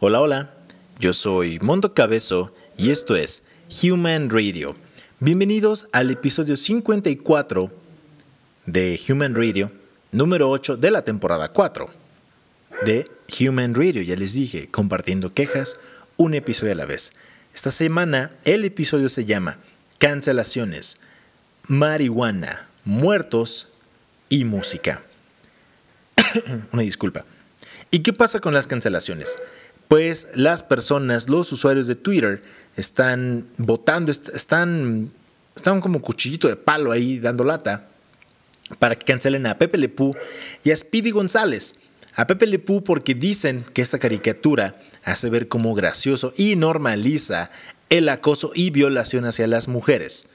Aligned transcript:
Hola, 0.00 0.20
hola, 0.20 0.54
yo 1.00 1.12
soy 1.12 1.58
Mondo 1.58 1.92
Cabezo 1.92 2.54
y 2.76 2.90
esto 2.90 3.16
es 3.16 3.42
Human 3.82 4.30
Radio. 4.30 4.76
Bienvenidos 5.18 5.88
al 5.90 6.12
episodio 6.12 6.56
54 6.56 7.72
de 8.66 9.00
Human 9.08 9.34
Radio, 9.34 9.72
número 10.12 10.50
8 10.50 10.76
de 10.76 10.92
la 10.92 11.02
temporada 11.02 11.48
4 11.48 11.90
de 12.86 13.10
Human 13.40 13.74
Radio. 13.74 14.00
Ya 14.02 14.14
les 14.14 14.34
dije, 14.34 14.70
compartiendo 14.70 15.34
quejas, 15.34 15.78
un 16.16 16.34
episodio 16.34 16.74
a 16.74 16.76
la 16.76 16.86
vez. 16.86 17.12
Esta 17.52 17.72
semana 17.72 18.30
el 18.44 18.64
episodio 18.64 19.08
se 19.08 19.24
llama 19.24 19.58
Cancelaciones, 19.98 21.00
marihuana, 21.66 22.68
muertos 22.84 23.66
y 24.28 24.44
música. 24.44 25.02
Una 26.72 26.82
disculpa. 26.82 27.24
¿Y 27.90 28.00
qué 28.00 28.12
pasa 28.12 28.38
con 28.40 28.54
las 28.54 28.66
cancelaciones? 28.66 29.38
Pues 29.88 30.28
las 30.34 30.62
personas, 30.62 31.28
los 31.28 31.50
usuarios 31.52 31.86
de 31.86 31.96
Twitter, 31.96 32.42
están 32.76 33.48
votando, 33.56 34.12
están, 34.12 35.10
están 35.56 35.80
como 35.80 36.00
cuchillito 36.00 36.46
de 36.46 36.56
palo 36.56 36.92
ahí 36.92 37.18
dando 37.18 37.42
lata 37.42 37.88
para 38.78 38.94
que 38.94 39.06
cancelen 39.06 39.46
a 39.46 39.58
Pepe 39.58 39.78
Lepú 39.78 40.14
y 40.62 40.70
a 40.70 40.76
Speedy 40.76 41.10
González. 41.10 41.76
A 42.14 42.26
Pepe 42.26 42.46
Lepú 42.46 42.84
porque 42.84 43.14
dicen 43.14 43.64
que 43.72 43.82
esta 43.82 43.98
caricatura 43.98 44.78
hace 45.04 45.30
ver 45.30 45.48
como 45.48 45.74
gracioso 45.74 46.32
y 46.36 46.56
normaliza 46.56 47.50
el 47.88 48.08
acoso 48.08 48.50
y 48.54 48.70
violación 48.70 49.24
hacia 49.24 49.46
las 49.46 49.68
mujeres. 49.68 50.26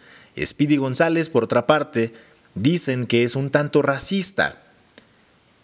Speedy 0.41 0.77
González, 0.77 1.29
por 1.29 1.43
otra 1.43 1.67
parte, 1.67 2.13
dicen 2.55 3.05
que 3.05 3.23
es 3.23 3.35
un 3.35 3.51
tanto 3.51 3.81
racista. 3.81 4.61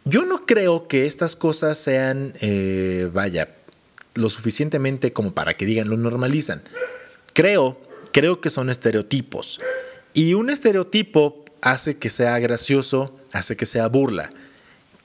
Yo 0.05 0.25
no 0.25 0.45
creo 0.45 0.87
que 0.87 1.05
estas 1.05 1.35
cosas 1.35 1.77
sean, 1.77 2.33
eh, 2.41 3.09
vaya, 3.13 3.49
lo 4.15 4.29
suficientemente 4.29 5.13
como 5.13 5.33
para 5.33 5.55
que 5.55 5.65
digan, 5.65 5.89
lo 5.89 5.97
normalizan. 5.97 6.61
Creo, 7.33 7.79
creo 8.11 8.41
que 8.41 8.49
son 8.49 8.69
estereotipos. 8.69 9.61
Y 10.13 10.33
un 10.33 10.49
estereotipo 10.49 11.45
hace 11.61 11.97
que 11.97 12.09
sea 12.09 12.37
gracioso, 12.39 13.17
hace 13.31 13.55
que 13.55 13.65
sea 13.65 13.87
burla. 13.87 14.31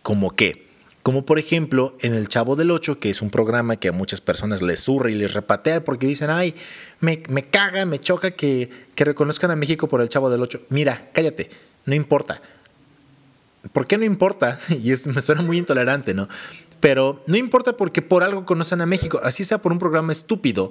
¿Como 0.02 0.34
qué? 0.34 0.64
Como 1.02 1.26
por 1.26 1.38
ejemplo 1.38 1.96
en 2.00 2.14
El 2.14 2.28
Chavo 2.28 2.56
del 2.56 2.70
Ocho, 2.70 2.98
que 2.98 3.10
es 3.10 3.20
un 3.20 3.30
programa 3.30 3.76
que 3.76 3.88
a 3.88 3.92
muchas 3.92 4.22
personas 4.22 4.62
les 4.62 4.80
surre 4.80 5.12
y 5.12 5.14
les 5.14 5.34
repatea 5.34 5.84
porque 5.84 6.06
dicen, 6.06 6.30
ay, 6.30 6.54
me, 7.00 7.20
caga, 7.50 7.84
me 7.84 8.00
choca 8.00 8.30
que, 8.30 8.70
que 8.94 9.04
reconozcan 9.04 9.50
a 9.50 9.56
México 9.56 9.86
por 9.86 10.00
El 10.00 10.08
Chavo 10.08 10.30
del 10.30 10.40
Ocho. 10.40 10.62
Mira, 10.70 11.10
cállate, 11.12 11.50
no 11.84 11.94
importa. 11.94 12.40
¿Por 13.72 13.86
qué 13.86 13.98
no 13.98 14.04
importa? 14.04 14.58
Y 14.82 14.92
es, 14.92 15.06
me 15.06 15.20
suena 15.20 15.42
muy 15.42 15.58
intolerante, 15.58 16.14
¿no? 16.14 16.28
Pero 16.84 17.24
no 17.26 17.38
importa 17.38 17.78
porque 17.78 18.02
por 18.02 18.22
algo 18.22 18.44
conocen 18.44 18.82
a 18.82 18.86
México, 18.86 19.18
así 19.22 19.42
sea 19.42 19.56
por 19.56 19.72
un 19.72 19.78
programa 19.78 20.12
estúpido. 20.12 20.70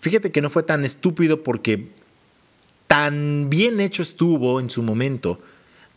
Fíjate 0.00 0.32
que 0.32 0.40
no 0.40 0.50
fue 0.50 0.64
tan 0.64 0.84
estúpido 0.84 1.44
porque 1.44 1.92
tan 2.88 3.48
bien 3.48 3.78
hecho 3.78 4.02
estuvo 4.02 4.58
en 4.58 4.70
su 4.70 4.82
momento 4.82 5.38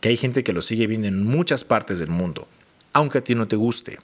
que 0.00 0.10
hay 0.10 0.16
gente 0.16 0.44
que 0.44 0.52
lo 0.52 0.62
sigue 0.62 0.86
viendo 0.86 1.08
en 1.08 1.24
muchas 1.24 1.64
partes 1.64 1.98
del 1.98 2.10
mundo, 2.10 2.46
aunque 2.92 3.18
a 3.18 3.24
ti 3.24 3.34
no 3.34 3.48
te 3.48 3.56
guste. 3.56 3.98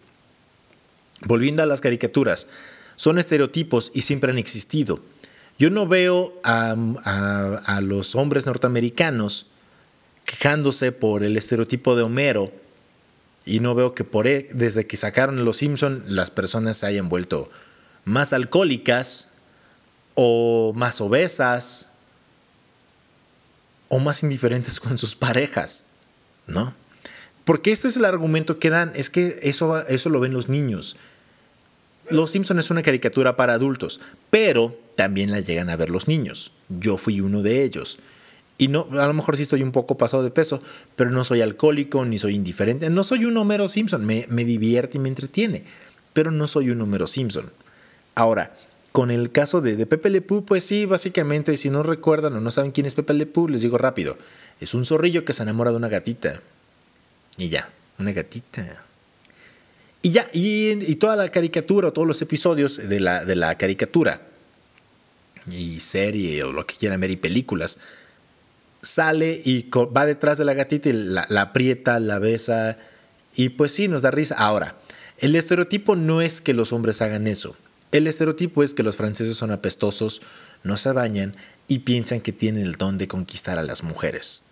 Volviendo 1.26 1.62
a 1.62 1.66
las 1.66 1.80
caricaturas, 1.80 2.48
son 2.96 3.16
estereotipos 3.16 3.92
y 3.94 4.00
siempre 4.00 4.32
han 4.32 4.38
existido. 4.38 4.98
Yo 5.60 5.70
no 5.70 5.86
veo 5.86 6.40
a, 6.42 6.74
a 7.66 7.80
los 7.82 8.16
hombres 8.16 8.46
norteamericanos 8.46 9.46
quejándose 10.24 10.90
por 10.90 11.22
el 11.22 11.36
estereotipo 11.36 11.94
de 11.94 12.02
Homero 12.02 12.50
y 13.50 13.58
no 13.58 13.74
veo 13.74 13.94
que 13.94 14.04
por 14.04 14.28
e, 14.28 14.48
desde 14.52 14.86
que 14.86 14.96
sacaron 14.96 15.44
Los 15.44 15.56
Simpson 15.56 16.04
las 16.06 16.30
personas 16.30 16.76
se 16.76 16.86
hayan 16.86 17.08
vuelto 17.08 17.50
más 18.04 18.32
alcohólicas 18.32 19.26
o 20.14 20.72
más 20.76 21.00
obesas 21.00 21.90
o 23.88 23.98
más 23.98 24.22
indiferentes 24.22 24.78
con 24.78 24.98
sus 24.98 25.16
parejas, 25.16 25.86
¿no? 26.46 26.72
Porque 27.44 27.72
este 27.72 27.88
es 27.88 27.96
el 27.96 28.04
argumento 28.04 28.60
que 28.60 28.70
dan, 28.70 28.92
es 28.94 29.10
que 29.10 29.40
eso, 29.42 29.84
eso 29.88 30.10
lo 30.10 30.20
ven 30.20 30.32
los 30.32 30.48
niños. 30.48 30.96
Los 32.08 32.30
Simpson 32.30 32.60
es 32.60 32.70
una 32.70 32.82
caricatura 32.82 33.34
para 33.34 33.54
adultos, 33.54 34.00
pero 34.30 34.78
también 34.94 35.32
la 35.32 35.40
llegan 35.40 35.70
a 35.70 35.76
ver 35.76 35.90
los 35.90 36.06
niños. 36.06 36.52
Yo 36.68 36.96
fui 36.96 37.20
uno 37.20 37.42
de 37.42 37.64
ellos. 37.64 37.98
Y 38.60 38.68
no, 38.68 38.86
a 38.92 39.06
lo 39.06 39.14
mejor 39.14 39.38
sí 39.38 39.44
estoy 39.44 39.62
un 39.62 39.72
poco 39.72 39.96
pasado 39.96 40.22
de 40.22 40.30
peso, 40.30 40.62
pero 40.94 41.10
no 41.10 41.24
soy 41.24 41.40
alcohólico 41.40 42.04
ni 42.04 42.18
soy 42.18 42.34
indiferente. 42.34 42.90
No 42.90 43.04
soy 43.04 43.24
un 43.24 43.34
Homero 43.38 43.68
Simpson, 43.68 44.04
me, 44.04 44.26
me 44.28 44.44
divierte 44.44 44.98
y 44.98 45.00
me 45.00 45.08
entretiene, 45.08 45.64
pero 46.12 46.30
no 46.30 46.46
soy 46.46 46.68
un 46.68 46.82
Homero 46.82 47.06
Simpson. 47.06 47.50
Ahora, 48.14 48.52
con 48.92 49.10
el 49.10 49.32
caso 49.32 49.62
de, 49.62 49.86
Pepe 49.86 50.10
Le 50.10 50.20
Pew, 50.20 50.44
pues 50.44 50.62
sí, 50.62 50.84
básicamente, 50.84 51.56
si 51.56 51.70
no 51.70 51.82
recuerdan 51.82 52.34
o 52.34 52.40
no 52.40 52.50
saben 52.50 52.70
quién 52.70 52.84
es 52.84 52.94
Pepe 52.94 53.14
Le 53.14 53.24
Pew, 53.24 53.48
les 53.48 53.62
digo 53.62 53.78
rápido. 53.78 54.18
Es 54.60 54.74
un 54.74 54.84
zorrillo 54.84 55.24
que 55.24 55.32
se 55.32 55.42
enamora 55.42 55.70
de 55.70 55.78
una 55.78 55.88
gatita. 55.88 56.42
Y 57.38 57.48
ya, 57.48 57.72
una 57.98 58.12
gatita. 58.12 58.84
Y 60.02 60.10
ya, 60.10 60.26
y, 60.34 60.96
toda 60.96 61.16
la 61.16 61.30
caricatura, 61.30 61.88
o 61.88 61.92
todos 61.94 62.06
los 62.06 62.20
episodios 62.20 62.76
de 62.76 63.00
la, 63.00 63.24
de 63.24 63.36
la 63.36 63.56
caricatura, 63.56 64.20
y 65.50 65.80
serie, 65.80 66.44
o 66.44 66.52
lo 66.52 66.66
que 66.66 66.74
quieran 66.74 67.00
ver, 67.00 67.10
y 67.10 67.16
películas, 67.16 67.78
sale 68.82 69.40
y 69.44 69.68
va 69.70 70.06
detrás 70.06 70.38
de 70.38 70.44
la 70.44 70.54
gatita 70.54 70.88
y 70.88 70.92
la, 70.92 71.26
aprieta, 71.40 72.00
la 72.00 72.18
besa 72.18 72.76
y 73.34 73.50
pues 73.50 73.72
sí, 73.72 73.88
nos 73.88 74.02
da 74.02 74.10
risa. 74.10 74.34
Ahora, 74.38 74.76
el 75.18 75.36
estereotipo 75.36 75.96
no 75.96 76.20
es 76.22 76.40
que 76.40 76.54
los 76.54 76.72
hombres 76.72 77.02
hagan 77.02 77.26
eso. 77.26 77.56
El 77.92 78.06
estereotipo 78.06 78.62
es 78.62 78.74
que 78.74 78.82
los 78.82 78.96
franceses 78.96 79.36
son 79.36 79.50
apestosos, 79.50 80.22
no 80.62 80.76
se 80.76 80.92
bañan 80.92 81.34
y 81.68 81.80
piensan 81.80 82.20
que 82.20 82.32
tienen 82.32 82.64
el 82.64 82.76
don 82.76 82.98
de 82.98 83.08
conquistar 83.08 83.58
a 83.58 83.62
las 83.62 83.82
mujeres. 83.82 84.44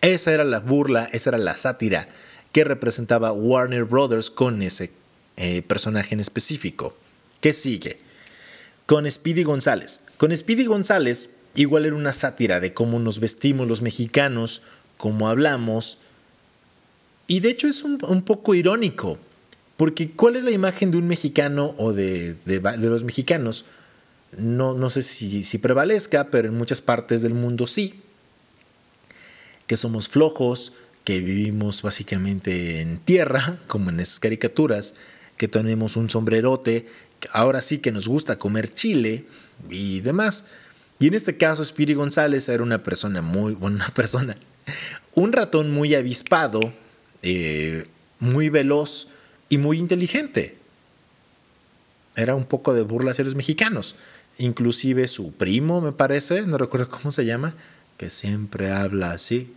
Esa 0.00 0.32
era 0.32 0.44
la 0.44 0.60
burla, 0.60 1.08
esa 1.12 1.30
era 1.30 1.38
la 1.38 1.56
sátira 1.56 2.08
que 2.52 2.64
representaba 2.64 3.32
Warner 3.32 3.84
Brothers 3.84 4.30
con 4.30 4.62
ese 4.62 4.92
eh, 5.36 5.62
personaje 5.62 6.14
en 6.14 6.20
específico. 6.20 6.96
¿Qué 7.40 7.52
sigue? 7.52 7.98
Con 8.86 9.10
Speedy 9.10 9.42
González. 9.42 10.02
Con 10.16 10.34
Speedy 10.36 10.64
González 10.64 11.30
Igual 11.56 11.86
era 11.86 11.96
una 11.96 12.12
sátira 12.12 12.60
de 12.60 12.74
cómo 12.74 12.98
nos 12.98 13.18
vestimos 13.18 13.66
los 13.66 13.80
mexicanos, 13.80 14.62
cómo 14.98 15.28
hablamos. 15.28 15.98
Y 17.26 17.40
de 17.40 17.48
hecho 17.48 17.66
es 17.66 17.82
un, 17.82 17.98
poco 18.22 18.54
irónico, 18.54 19.18
porque 19.76 20.10
¿cuál 20.10 20.36
es 20.36 20.42
la 20.42 20.50
imagen 20.50 20.90
de 20.90 20.98
un 20.98 21.08
mexicano 21.08 21.74
o 21.78 21.94
de, 21.94 22.36
los 22.46 23.04
mexicanos? 23.04 23.64
No, 24.36 24.74
no 24.74 24.90
sé 24.90 25.00
si, 25.00 25.42
si 25.42 25.58
prevalezca, 25.58 26.30
pero 26.30 26.48
en 26.48 26.58
muchas 26.58 26.82
partes 26.82 27.22
del 27.22 27.32
mundo 27.32 27.66
sí. 27.66 28.02
Que 29.66 29.76
somos 29.76 30.10
flojos, 30.10 30.74
que 31.04 31.20
vivimos 31.20 31.80
básicamente 31.82 32.82
en 32.82 32.98
tierra, 32.98 33.58
como 33.66 33.88
en 33.88 34.00
esas 34.00 34.20
caricaturas, 34.20 34.94
que 35.38 35.48
tenemos 35.48 35.96
un 35.96 36.10
sombrerote, 36.10 36.86
ahora 37.32 37.62
sí 37.62 37.78
que 37.78 37.92
nos 37.92 38.08
gusta 38.08 38.38
comer 38.38 38.68
chile 38.68 39.24
y 39.70 40.00
demás. 40.00 40.44
Y 40.98 41.08
en 41.08 41.14
este 41.14 41.36
caso, 41.36 41.62
Spiri 41.62 41.94
González 41.94 42.48
era 42.48 42.62
una 42.62 42.82
persona 42.82 43.22
muy, 43.22 43.54
buena 43.54 43.88
persona, 43.94 44.36
un 45.14 45.32
ratón 45.32 45.70
muy 45.70 45.94
avispado, 45.94 46.60
eh, 47.22 47.86
muy 48.18 48.48
veloz 48.48 49.08
y 49.48 49.58
muy 49.58 49.78
inteligente. 49.78 50.58
Era 52.16 52.34
un 52.34 52.46
poco 52.46 52.72
de 52.72 52.82
burla 52.82 53.10
hacia 53.10 53.24
los 53.24 53.34
mexicanos. 53.34 53.96
Inclusive 54.38 55.06
su 55.06 55.32
primo, 55.32 55.80
me 55.80 55.92
parece, 55.92 56.42
no 56.42 56.58
recuerdo 56.58 56.88
cómo 56.88 57.10
se 57.10 57.26
llama, 57.26 57.54
que 57.98 58.10
siempre 58.10 58.70
habla 58.70 59.12
así. 59.12 59.52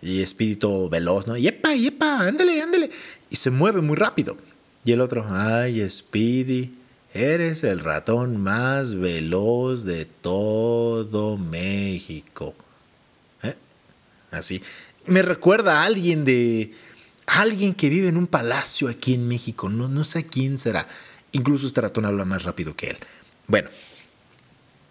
Y 0.00 0.22
espíritu 0.22 0.88
veloz, 0.88 1.26
¿no? 1.26 1.36
¡Yepa, 1.36 1.74
yepa! 1.74 2.28
¡Ándale, 2.28 2.62
ándale! 2.62 2.90
Y 3.30 3.36
se 3.36 3.50
mueve 3.50 3.80
muy 3.80 3.96
rápido. 3.96 4.36
Y 4.84 4.92
el 4.92 5.00
otro, 5.00 5.24
¡ay, 5.28 5.88
Speedy! 5.88 6.72
Eres 7.14 7.64
el 7.64 7.80
ratón 7.80 8.36
más 8.36 8.94
veloz 8.94 9.84
de 9.84 10.04
todo 10.04 11.38
México. 11.38 12.54
¿Eh? 13.42 13.56
Así. 14.30 14.62
Me 15.06 15.22
recuerda 15.22 15.80
a 15.80 15.84
alguien 15.84 16.24
de. 16.24 16.72
alguien 17.26 17.74
que 17.74 17.88
vive 17.88 18.08
en 18.08 18.18
un 18.18 18.26
palacio 18.26 18.88
aquí 18.88 19.14
en 19.14 19.26
México. 19.26 19.68
No, 19.68 19.88
no 19.88 20.04
sé 20.04 20.26
quién 20.26 20.58
será. 20.58 20.86
Incluso 21.32 21.66
este 21.66 21.80
ratón 21.80 22.04
habla 22.04 22.24
más 22.24 22.42
rápido 22.42 22.76
que 22.76 22.90
él. 22.90 22.98
Bueno, 23.46 23.70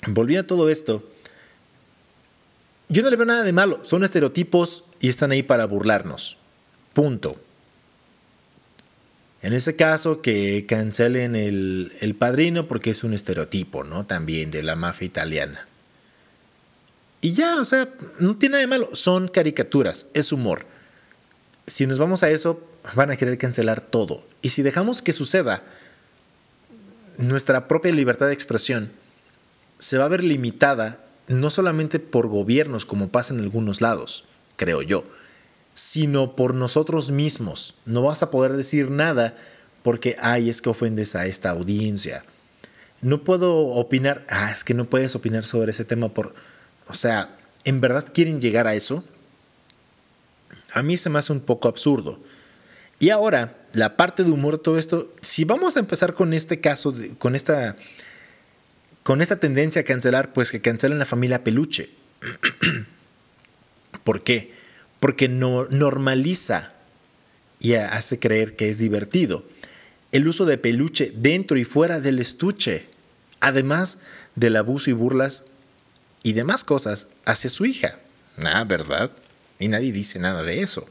volviendo 0.08 0.44
a 0.44 0.48
todo 0.48 0.70
esto. 0.70 1.04
Yo 2.90 3.04
no 3.04 3.10
le 3.10 3.16
veo 3.16 3.26
nada 3.26 3.44
de 3.44 3.54
malo. 3.54 3.80
Son 3.84 4.04
estereotipos 4.04 4.86
y 5.00 5.10
están 5.10 5.32
ahí 5.32 5.44
para 5.44 5.66
burlarnos. 5.66 6.38
Punto. 6.94 7.40
En 9.42 9.54
ese 9.54 9.76
caso, 9.76 10.22
que 10.22 10.66
cancelen 10.68 11.36
el, 11.36 12.16
padrino 12.18 12.68
porque 12.68 12.90
es 12.90 13.04
un 13.04 13.14
estereotipo, 13.14 13.84
¿no? 13.84 14.06
También 14.06 14.52
de 14.52 14.64
la 14.64 14.76
mafia 14.76 15.06
italiana. 15.06 15.68
Y 17.22 17.34
ya, 17.34 17.60
o 17.62 17.66
sea, 17.66 17.88
no 18.20 18.38
tiene 18.38 18.54
nada 18.54 18.62
de 18.62 18.68
malo. 18.68 18.90
Son 18.94 19.28
caricaturas, 19.28 20.08
es 20.14 20.32
humor. 20.32 20.66
Si 21.68 21.86
nos 21.86 22.00
vamos 22.00 22.24
a 22.24 22.30
eso, 22.30 22.62
van 22.96 23.12
a 23.12 23.18
querer 23.18 23.38
cancelar 23.38 23.82
todo. 23.82 24.26
Y 24.42 24.50
si 24.50 24.64
dejamos 24.64 25.02
que 25.02 25.14
suceda, 25.14 25.64
nuestra 27.18 27.68
propia 27.68 27.92
libertad 27.92 28.28
de 28.28 28.34
expresión 28.34 28.92
se 29.80 29.98
va 29.98 30.06
a 30.06 30.10
ver 30.10 30.24
limitada 30.24 31.04
no 31.28 31.50
solamente 31.50 32.00
por 32.00 32.28
gobiernos 32.28 32.86
como 32.86 33.10
pasa 33.10 33.34
en 33.34 33.42
algunos 33.42 33.82
lados, 33.82 34.26
creo 34.56 34.82
yo, 34.82 35.04
sino 35.78 36.36
por 36.36 36.56
nosotros 36.56 37.12
mismos. 37.12 37.76
No 37.86 38.02
vas 38.02 38.24
a 38.24 38.32
poder 38.32 38.54
decir 38.54 38.90
nada 38.90 39.36
porque, 39.84 40.16
ay, 40.20 40.50
es 40.50 40.60
que 40.60 40.70
ofendes 40.70 41.16
a 41.16 41.28
esta 41.28 41.52
audiencia. 41.52 42.24
No 43.02 43.24
puedo 43.24 43.56
opinar, 43.56 44.26
ah, 44.28 44.50
es 44.52 44.64
que 44.64 44.74
no 44.74 44.90
puedes 44.90 45.14
opinar 45.14 45.46
sobre 45.46 45.70
ese 45.70 45.86
tema 45.86 46.12
por, 46.12 46.34
o 46.88 46.96
sea, 46.96 47.38
¿en 47.64 47.80
verdad 47.80 48.08
quieren 48.12 48.42
llegar 48.42 48.66
a 48.66 48.74
eso? 48.74 49.04
A 50.74 50.82
mí 50.82 50.98
se 50.98 51.12
me 51.12 51.20
hace 51.20 51.32
un 51.32 51.42
poco 51.42 51.68
absurdo. 51.68 52.20
Y 52.98 53.12
ahora, 53.12 53.56
la 53.74 53.98
parte 53.98 54.24
de 54.24 54.32
humor 54.32 54.58
todo 54.58 54.80
esto, 54.80 55.14
si 55.22 55.46
vamos 55.46 55.78
a 55.78 55.80
empezar 55.80 56.16
con 56.16 56.34
este 56.34 56.60
caso, 56.60 56.96
con 57.20 57.36
esta 57.36 57.76
con 59.04 59.22
esta 59.22 59.40
tendencia 59.40 59.82
a 59.84 59.86
cancelar, 59.86 60.34
pues 60.34 60.52
que 60.52 60.60
cancelen 60.60 60.98
la 60.98 61.06
familia 61.06 61.44
peluche. 61.44 61.92
¿Por 64.04 64.24
qué? 64.24 64.57
Porque 65.00 65.28
no, 65.28 65.66
normaliza 65.70 66.74
y 67.60 67.74
hace 67.74 68.20
creer 68.20 68.56
que 68.56 68.70
es 68.70 68.78
divertido 68.78 69.44
el 70.12 70.28
uso 70.28 70.46
de 70.46 70.58
peluche 70.58 71.12
dentro 71.16 71.58
y 71.58 71.64
fuera 71.64 72.00
del 72.00 72.20
estuche, 72.20 72.88
además 73.40 74.00
del 74.36 74.56
abuso 74.56 74.90
y 74.90 74.94
burlas 74.94 75.46
y 76.24 76.34
demás 76.34 76.64
cosas 76.64 77.08
hacia 77.26 77.50
su 77.50 77.66
hija. 77.66 78.00
Nada, 78.38 78.64
¿verdad? 78.66 79.12
Y 79.60 79.68
nadie 79.68 79.92
dice 79.92 80.20
nada 80.20 80.44
de 80.44 80.62
eso. 80.62 80.88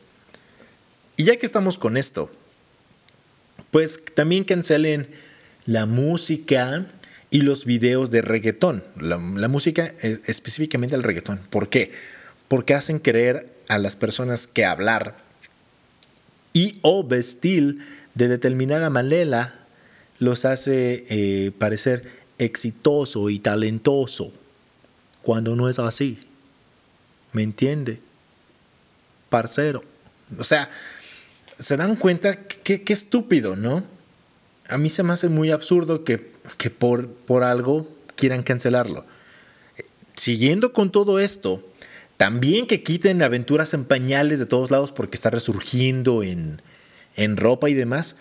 Y 1.16 1.24
ya 1.24 1.36
que 1.36 1.46
estamos 1.46 1.78
con 1.78 1.96
esto, 1.96 2.30
pues 3.70 4.04
también 4.14 4.44
cancelen 4.44 5.08
la 5.64 5.86
música 5.86 6.86
y 7.30 7.40
los 7.40 7.64
videos 7.64 8.10
de 8.10 8.22
reggaetón. 8.22 8.84
La, 9.00 9.18
música, 9.18 9.94
eh, 10.02 10.20
específicamente 10.26 10.94
el 10.94 11.02
reggaetón. 11.02 11.40
¿Por 11.50 11.68
qué? 11.68 11.92
Porque 12.48 12.74
hacen 12.74 12.98
creer 12.98 13.52
a 13.68 13.78
las 13.78 13.96
personas 13.96 14.46
que 14.46 14.64
hablar 14.64 15.16
y 16.52 16.78
o 16.82 17.04
vestir 17.04 17.78
de 18.14 18.28
determinada 18.28 18.90
manera 18.90 19.66
los 20.18 20.44
hace 20.44 21.04
eh, 21.08 21.52
parecer 21.58 22.10
exitoso 22.38 23.28
y 23.28 23.38
talentoso, 23.38 24.32
cuando 25.22 25.56
no 25.56 25.68
es 25.68 25.78
así. 25.78 26.20
¿Me 27.32 27.42
entiende? 27.42 28.00
Parcero. 29.28 29.84
O 30.38 30.44
sea, 30.44 30.70
se 31.58 31.76
dan 31.76 31.96
cuenta 31.96 32.46
qué 32.46 32.82
estúpido, 32.88 33.56
¿no? 33.56 33.84
A 34.68 34.78
mí 34.78 34.88
se 34.88 35.02
me 35.02 35.12
hace 35.12 35.28
muy 35.28 35.50
absurdo 35.50 36.04
que 36.04 36.36
que 36.58 36.70
por, 36.70 37.08
por 37.08 37.44
algo 37.44 37.88
quieran 38.14 38.42
cancelarlo. 38.42 39.04
Siguiendo 40.14 40.72
con 40.72 40.90
todo 40.90 41.18
esto, 41.18 41.66
también 42.16 42.66
que 42.66 42.82
quiten 42.82 43.22
aventuras 43.22 43.74
en 43.74 43.84
pañales 43.84 44.38
de 44.38 44.46
todos 44.46 44.70
lados 44.70 44.92
porque 44.92 45.16
está 45.16 45.30
resurgiendo 45.30 46.22
en, 46.22 46.62
en 47.16 47.36
ropa 47.36 47.68
y 47.68 47.74
demás. 47.74 48.16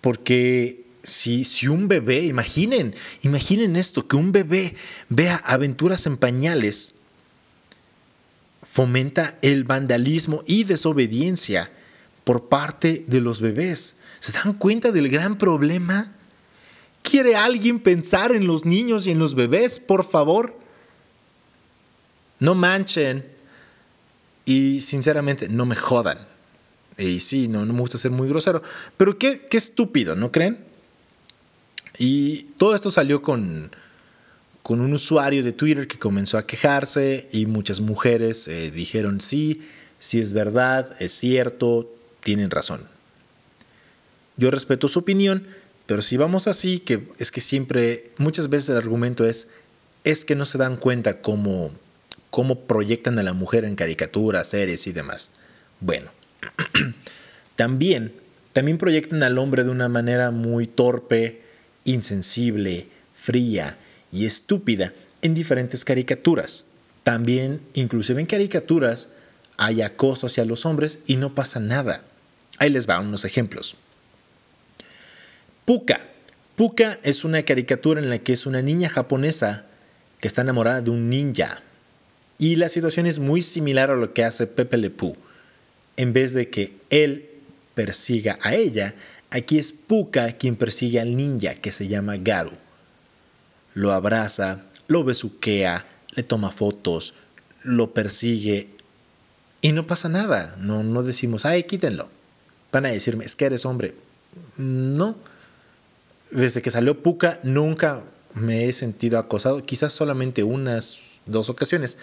Porque 0.00 0.84
si, 1.02 1.44
si, 1.44 1.68
un 1.68 1.86
bebé, 1.86 2.24
imaginen, 2.24 2.94
imaginen 3.22 3.76
esto, 3.76 4.08
que 4.08 4.16
un 4.16 4.32
bebé 4.32 4.74
vea 5.08 5.36
aventuras 5.36 6.06
en 6.06 6.16
pañales, 6.16 6.94
fomenta 8.62 9.38
el 9.42 9.64
vandalismo 9.64 10.42
y 10.46 10.64
desobediencia 10.64 11.70
por 12.24 12.48
parte 12.48 13.04
de 13.06 13.20
los 13.20 13.40
bebés. 13.40 13.96
¿Se 14.18 14.32
dan 14.32 14.54
cuenta 14.54 14.90
del 14.90 15.08
gran 15.08 15.38
problema? 15.38 16.12
¿Quiere 17.02 17.36
alguien 17.36 17.78
pensar 17.78 18.32
en 18.32 18.48
los 18.48 18.64
niños 18.64 19.06
y 19.06 19.12
en 19.12 19.20
los 19.20 19.36
bebés? 19.36 19.78
Por 19.78 20.04
favor. 20.04 20.58
No 22.40 22.56
manchen. 22.56 23.35
Y 24.46 24.80
sinceramente, 24.80 25.48
no 25.50 25.66
me 25.66 25.76
jodan. 25.76 26.18
Y 26.96 27.20
sí, 27.20 27.48
no, 27.48 27.66
no 27.66 27.74
me 27.74 27.80
gusta 27.80 27.98
ser 27.98 28.12
muy 28.12 28.28
grosero. 28.28 28.62
Pero 28.96 29.18
qué, 29.18 29.46
qué 29.50 29.58
estúpido, 29.58 30.16
¿no 30.16 30.32
creen? 30.32 30.64
Y 31.98 32.44
todo 32.56 32.74
esto 32.74 32.90
salió 32.90 33.20
con, 33.20 33.70
con 34.62 34.80
un 34.80 34.92
usuario 34.92 35.44
de 35.44 35.52
Twitter 35.52 35.86
que 35.86 35.98
comenzó 35.98 36.38
a 36.38 36.46
quejarse 36.46 37.28
y 37.32 37.46
muchas 37.46 37.80
mujeres 37.80 38.48
eh, 38.48 38.70
dijeron 38.70 39.20
sí, 39.20 39.66
sí 39.98 40.18
es 40.20 40.32
verdad, 40.32 40.94
es 41.00 41.12
cierto, 41.12 41.94
tienen 42.20 42.50
razón. 42.50 42.86
Yo 44.36 44.50
respeto 44.50 44.88
su 44.88 44.98
opinión, 44.98 45.46
pero 45.86 46.02
si 46.02 46.16
vamos 46.16 46.46
así, 46.48 46.80
que 46.80 47.08
es 47.18 47.30
que 47.30 47.40
siempre, 47.40 48.10
muchas 48.18 48.50
veces 48.50 48.70
el 48.70 48.76
argumento 48.76 49.24
es, 49.24 49.48
es 50.04 50.24
que 50.24 50.34
no 50.34 50.44
se 50.44 50.58
dan 50.58 50.76
cuenta 50.76 51.22
cómo, 51.22 51.70
cómo 52.36 52.66
proyectan 52.66 53.18
a 53.18 53.22
la 53.22 53.32
mujer 53.32 53.64
en 53.64 53.76
caricaturas, 53.76 54.48
series 54.48 54.86
y 54.86 54.92
demás. 54.92 55.30
Bueno, 55.80 56.10
también, 57.56 58.12
también 58.52 58.76
proyectan 58.76 59.22
al 59.22 59.38
hombre 59.38 59.64
de 59.64 59.70
una 59.70 59.88
manera 59.88 60.30
muy 60.32 60.66
torpe, 60.66 61.40
insensible, 61.86 62.88
fría 63.14 63.78
y 64.12 64.26
estúpida 64.26 64.92
en 65.22 65.32
diferentes 65.32 65.82
caricaturas. 65.82 66.66
También, 67.04 67.62
inclusive 67.72 68.20
en 68.20 68.26
caricaturas, 68.26 69.12
hay 69.56 69.80
acoso 69.80 70.26
hacia 70.26 70.44
los 70.44 70.66
hombres 70.66 70.98
y 71.06 71.16
no 71.16 71.34
pasa 71.34 71.58
nada. 71.58 72.04
Ahí 72.58 72.68
les 72.68 72.86
va 72.86 73.00
unos 73.00 73.24
ejemplos. 73.24 73.76
Puka. 75.64 76.06
Puka 76.54 76.98
es 77.02 77.24
una 77.24 77.42
caricatura 77.44 77.98
en 77.98 78.10
la 78.10 78.18
que 78.18 78.34
es 78.34 78.44
una 78.44 78.60
niña 78.60 78.90
japonesa 78.90 79.64
que 80.20 80.28
está 80.28 80.42
enamorada 80.42 80.82
de 80.82 80.90
un 80.90 81.08
ninja. 81.08 81.62
Y 82.38 82.56
la 82.56 82.68
situación 82.68 83.06
es 83.06 83.18
muy 83.18 83.42
similar 83.42 83.90
a 83.90 83.96
lo 83.96 84.12
que 84.12 84.24
hace 84.24 84.46
Pepe 84.46 84.76
Le 84.76 84.90
Pew. 84.90 85.16
En 85.96 86.12
vez 86.12 86.32
de 86.32 86.50
que 86.50 86.76
él 86.90 87.30
persiga 87.74 88.38
a 88.42 88.54
ella, 88.54 88.94
aquí 89.30 89.58
es 89.58 89.72
Puka 89.72 90.32
quien 90.32 90.56
persigue 90.56 91.00
al 91.00 91.16
ninja 91.16 91.54
que 91.54 91.72
se 91.72 91.88
llama 91.88 92.16
Garu. 92.16 92.52
Lo 93.74 93.92
abraza, 93.92 94.64
lo 94.88 95.04
besuquea, 95.04 95.86
le 96.10 96.22
toma 96.22 96.50
fotos, 96.50 97.14
lo 97.62 97.94
persigue 97.94 98.68
y 99.62 99.72
no 99.72 99.86
pasa 99.86 100.08
nada. 100.08 100.56
No, 100.60 100.82
no 100.82 101.02
decimos, 101.02 101.46
ay, 101.46 101.64
quítenlo. 101.64 102.08
Van 102.72 102.86
a 102.86 102.90
decirme, 102.90 103.24
es 103.24 103.36
que 103.36 103.46
eres 103.46 103.64
hombre. 103.64 103.94
No 104.58 105.16
desde 106.30 106.62
que 106.62 106.70
salió 106.70 107.02
Puka 107.02 107.40
nunca 107.42 108.02
me 108.34 108.68
he 108.68 108.72
sentido 108.72 109.18
acosado, 109.18 109.62
quizás 109.62 109.92
solamente 109.92 110.42
unas 110.42 111.00
dos 111.26 111.48
ocasiones. 111.48 111.98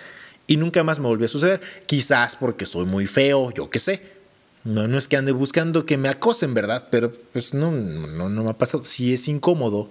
Y 0.48 0.58
nunca 0.58 0.84
más 0.84 1.00
me 1.00 1.08
volvió 1.08 1.26
a 1.26 1.30
suceder. 1.30 1.62
Quizás 1.86 2.36
porque 2.36 2.64
estoy 2.64 2.86
muy 2.86 3.08
feo, 3.08 3.52
yo 3.52 3.70
qué 3.70 3.80
sé. 3.80 4.02
No, 4.64 4.88
no 4.88 4.98
es 4.98 5.08
que 5.08 5.18
ande 5.18 5.32
buscando 5.32 5.86
que 5.86 5.98
me 5.98 6.10
acosen, 6.10 6.54
¿verdad? 6.54 6.88
Pero 6.90 7.12
pues 7.34 7.54
no, 7.54 7.72
no, 7.72 8.30
no 8.30 8.44
me 8.44 8.50
ha 8.50 8.58
pasado. 8.58 8.86
Sí 8.86 9.14
es 9.14 9.28
incómodo 9.28 9.90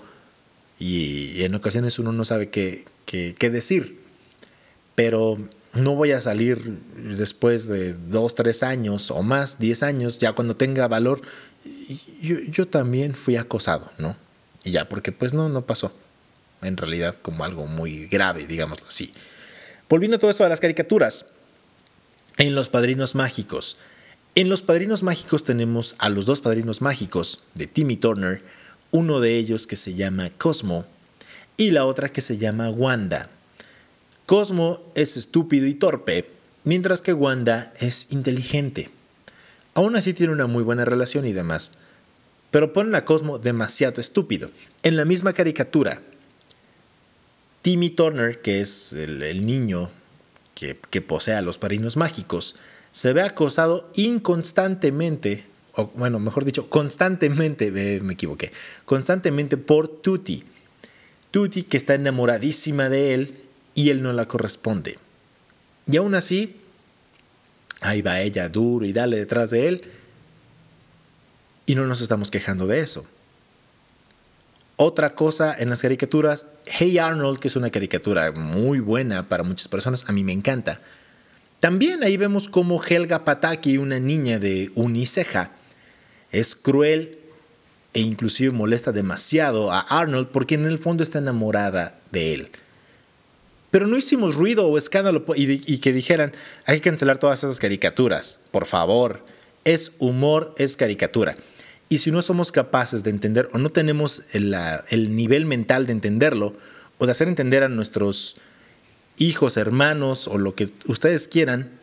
y 0.79 1.43
en 1.45 1.55
ocasiones 1.55 1.99
uno 1.99 2.13
no 2.13 2.25
sabe 2.25 2.51
qué, 2.51 2.85
qué, 3.07 3.35
qué 3.39 3.51
decir. 3.51 4.01
Pero 4.95 5.39
no 5.75 5.95
voy 5.95 6.13
a 6.13 6.21
salir 6.21 6.79
después 6.97 7.67
de 7.67 7.95
dos, 7.95 8.35
tres 8.35 8.63
años 8.63 9.11
o 9.11 9.23
más, 9.23 9.59
diez 9.59 9.83
años, 9.83 10.19
ya 10.19 10.33
cuando 10.33 10.57
tenga 10.57 10.89
valor. 10.89 11.23
Yo, 12.21 12.39
yo 12.41 12.67
también 12.67 13.15
fui 13.15 13.37
acosado, 13.37 13.91
¿no? 13.99 14.17
Y 14.65 14.73
ya, 14.73 14.89
porque 14.89 15.13
pues 15.13 15.35
no, 15.35 15.49
no 15.49 15.67
pasó. 15.67 15.93
En 16.63 16.77
realidad 16.77 17.17
como 17.23 17.45
algo 17.45 17.67
muy 17.67 18.07
grave, 18.07 18.47
digámoslo 18.47 18.87
así. 18.87 19.13
Volviendo 19.93 20.17
a 20.17 20.19
todo 20.19 20.31
esto 20.31 20.43
a 20.43 20.49
las 20.49 20.61
caricaturas. 20.61 21.27
En 22.39 22.55
Los 22.55 22.71
Padrinos 22.71 23.15
Mágicos. 23.15 23.77
En 24.35 24.49
Los 24.49 24.63
Padrinos 24.63 25.03
Mágicos 25.03 25.45
tenemos 25.45 25.97
a 25.99 26.09
los 26.09 26.25
dos 26.25 26.41
Padrinos 26.41 26.81
Mágicos 26.81 27.43
de 27.53 27.67
Timmy 27.67 27.99
Turner. 27.99 28.43
Uno 28.91 29.21
de 29.21 29.37
ellos 29.37 29.67
que 29.67 29.77
se 29.77 29.93
llama 29.93 30.31
Cosmo 30.39 30.87
y 31.59 31.73
la 31.73 31.85
otra 31.85 32.09
que 32.09 32.23
se 32.23 32.39
llama 32.39 32.71
Wanda. 32.71 33.29
Cosmo 34.25 34.81
es 34.95 35.19
estúpido 35.19 35.67
y 35.67 35.75
torpe, 35.75 36.31
mientras 36.65 37.03
que 37.03 37.13
Wanda 37.13 37.75
es 37.79 38.07
inteligente. 38.13 38.89
Aún 39.75 39.95
así 39.95 40.15
tiene 40.15 40.33
una 40.33 40.47
muy 40.47 40.63
buena 40.63 40.87
relación 40.87 41.27
y 41.27 41.35
demás 41.35 41.73
pero 42.53 42.75
ponen 42.75 42.95
a 42.95 43.05
Cosmo 43.05 43.39
demasiado 43.39 44.01
estúpido. 44.01 44.51
En 44.83 44.97
la 44.97 45.07
misma 45.07 45.33
caricatura, 45.33 46.03
Timmy 47.63 47.91
Turner, 47.91 48.41
que 48.41 48.61
es 48.61 48.93
el, 48.93 49.47
niño 49.47 49.91
que, 50.55 51.01
posee 51.01 51.35
a 51.35 51.43
los 51.43 51.59
parinos 51.59 51.97
mágicos, 51.97 52.57
se 52.91 53.13
ve 53.13 53.23
acosado 53.23 53.91
inconstantemente, 53.95 55.45
o 55.75 55.87
bueno, 55.95 56.19
mejor 56.19 56.45
dicho, 56.45 56.69
constantemente, 56.69 57.71
me 57.71 58.13
equivoqué, 58.13 58.53
constantemente 58.85 59.57
por 59.57 59.89
Tutti. 59.89 60.45
Tutti 61.31 61.63
que 61.63 61.77
está 61.77 61.95
enamoradísima 61.95 62.89
de 62.89 63.15
él 63.15 63.37
y 63.75 63.91
él 63.91 64.03
no 64.03 64.13
la 64.13 64.27
corresponde. 64.27 64.99
Y 65.87 65.97
aún 65.97 66.15
así, 66.15 66.57
ahí 67.81 68.03
va 68.03 68.21
ella 68.21 68.49
duro 68.49 68.85
y 68.85 68.93
dale 68.93 69.17
detrás 69.17 69.51
de 69.51 69.69
él 69.69 69.83
y 71.67 71.75
no 71.75 71.87
nos 71.87 72.01
estamos 72.01 72.31
quejando 72.31 72.67
de 72.67 72.81
eso. 72.81 73.07
Otra 74.77 75.15
cosa 75.15 75.55
en 75.59 75.71
las 75.71 75.83
caricaturas, 75.83 76.47
Hey 76.65 76.99
Arnold, 76.99 77.39
que 77.39 77.49
es 77.49 77.57
una 77.57 77.71
caricatura 77.71 78.33
muy 78.33 78.81
buena 78.81 79.29
para 79.29 79.45
muchas 79.45 79.69
personas, 79.69 80.05
a 80.09 80.13
mí 80.13 80.25
me 80.25 80.33
encanta. 80.33 80.81
También 81.61 82.03
ahí 82.03 82.17
vemos 82.17 82.49
como 82.49 82.83
Helga 82.83 83.25
Pataki, 83.25 83.79
una 83.79 84.01
niña 84.01 84.39
de 84.39 84.73
uniceja, 84.75 85.53
es 86.33 86.57
cruel 86.57 87.19
e 87.95 88.01
inclusive 88.01 88.51
molesta 88.51 88.91
demasiado 88.91 89.71
a 89.71 89.81
Arnold 89.81 90.29
porque 90.29 90.55
en 90.55 90.65
el 90.65 90.79
fondo 90.79 91.03
está 91.03 91.19
enamorada 91.19 91.99
de 92.11 92.35
él. 92.35 92.51
Pero 93.71 93.87
no 93.87 93.97
hicimos 93.97 94.35
ruido 94.35 94.67
o 94.67 94.77
escándalo 94.77 95.25
y, 95.35 95.79
que 95.79 95.93
dijeran, 95.93 96.33
hay 96.67 96.77
que 96.81 96.91
cancelar 96.91 97.19
todas 97.19 97.43
esas 97.45 97.59
caricaturas, 97.59 98.41
por 98.51 98.67
favor. 98.67 99.25
Es 99.65 99.93
humor, 99.99 100.55
es 100.59 100.77
caricatura. 100.77 101.37
Y 101.93 101.99
si 101.99 102.11
no 102.11 102.23
somos 102.23 102.53
capaces 102.53 103.05
de 103.05 103.11
entender 103.11 103.51
o 103.53 103.59
no 103.59 103.69
tenemos 103.69 104.23
el, 104.33 104.57
el 104.89 105.15
nivel 105.15 105.45
mental 105.45 105.85
de 105.85 105.93
entenderlo 105.93 106.55
o 106.97 107.05
de 107.05 107.13
hacer 107.13 107.29
entender 107.29 107.65
a 107.65 107.69
nuestros 107.69 108.41
hijos, 109.19 109.59
hermanos 109.59 110.27
o 110.27 110.39
lo 110.39 110.55
que 110.55 110.73
ustedes 110.87 111.29
quieran, 111.29 111.79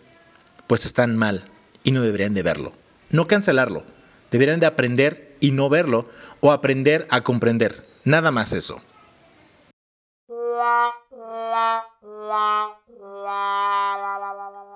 pues 0.66 0.88
están 0.88 1.16
mal 1.16 1.46
y 1.84 1.92
no 1.92 2.02
deberían 2.02 2.34
de 2.34 2.42
verlo. 2.42 2.74
No 3.12 3.28
cancelarlo, 3.28 3.84
deberían 4.32 4.60
de 4.60 4.66
aprender 4.66 5.38
y 5.42 5.52
no 5.52 5.70
verlo 5.70 6.10
o 6.40 6.54
aprender 6.54 7.06
a 7.12 7.22
comprender. 7.22 7.88
Nada 8.04 8.32
más 8.32 8.52
eso. 8.52 8.82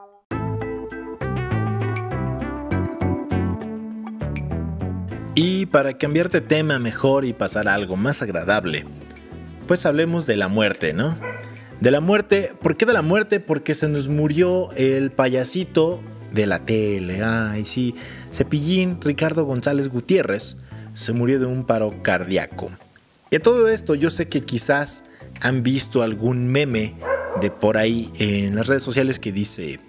Y 5.36 5.66
para 5.66 5.98
cambiar 5.98 6.30
de 6.30 6.42
tema 6.42 6.78
mejor 6.78 7.26
y 7.26 7.34
pasar 7.34 7.68
a 7.68 7.74
algo 7.74 7.96
más 7.96 8.22
agradable, 8.22 8.86
pues 9.68 9.86
hablemos 9.86 10.28
de 10.28 10.38
la 10.38 10.48
muerte, 10.48 10.94
¿no? 10.94 11.18
De 11.80 11.90
la 11.90 12.02
muerte, 12.02 12.52
¿por 12.62 12.78
qué 12.78 12.86
de 12.86 12.94
la 12.94 13.02
muerte? 13.02 13.40
Porque 13.40 13.74
se 13.74 13.90
nos 13.90 14.10
murió 14.10 14.72
el 14.74 15.12
payasito 15.12 16.02
de 16.32 16.46
la 16.46 16.60
tele. 16.60 17.24
Ay, 17.24 17.66
sí, 17.66 17.96
Cepillín 18.32 19.00
Ricardo 19.02 19.46
González 19.46 19.90
Gutiérrez 19.90 20.58
se 20.94 21.14
murió 21.14 21.40
de 21.40 21.48
un 21.48 21.66
paro 21.66 22.02
cardíaco. 22.04 22.72
Y 23.32 23.38
a 23.38 23.40
todo 23.40 23.68
esto 23.68 23.96
yo 23.96 24.12
sé 24.12 24.28
que 24.28 24.44
quizás 24.44 25.06
han 25.42 25.64
visto 25.64 26.04
algún 26.04 26.48
meme 26.48 26.94
de 27.42 27.50
por 27.50 27.78
ahí 27.78 28.12
en 28.20 28.56
las 28.56 28.68
redes 28.68 28.84
sociales 28.84 29.18
que 29.18 29.32
dice 29.32 29.80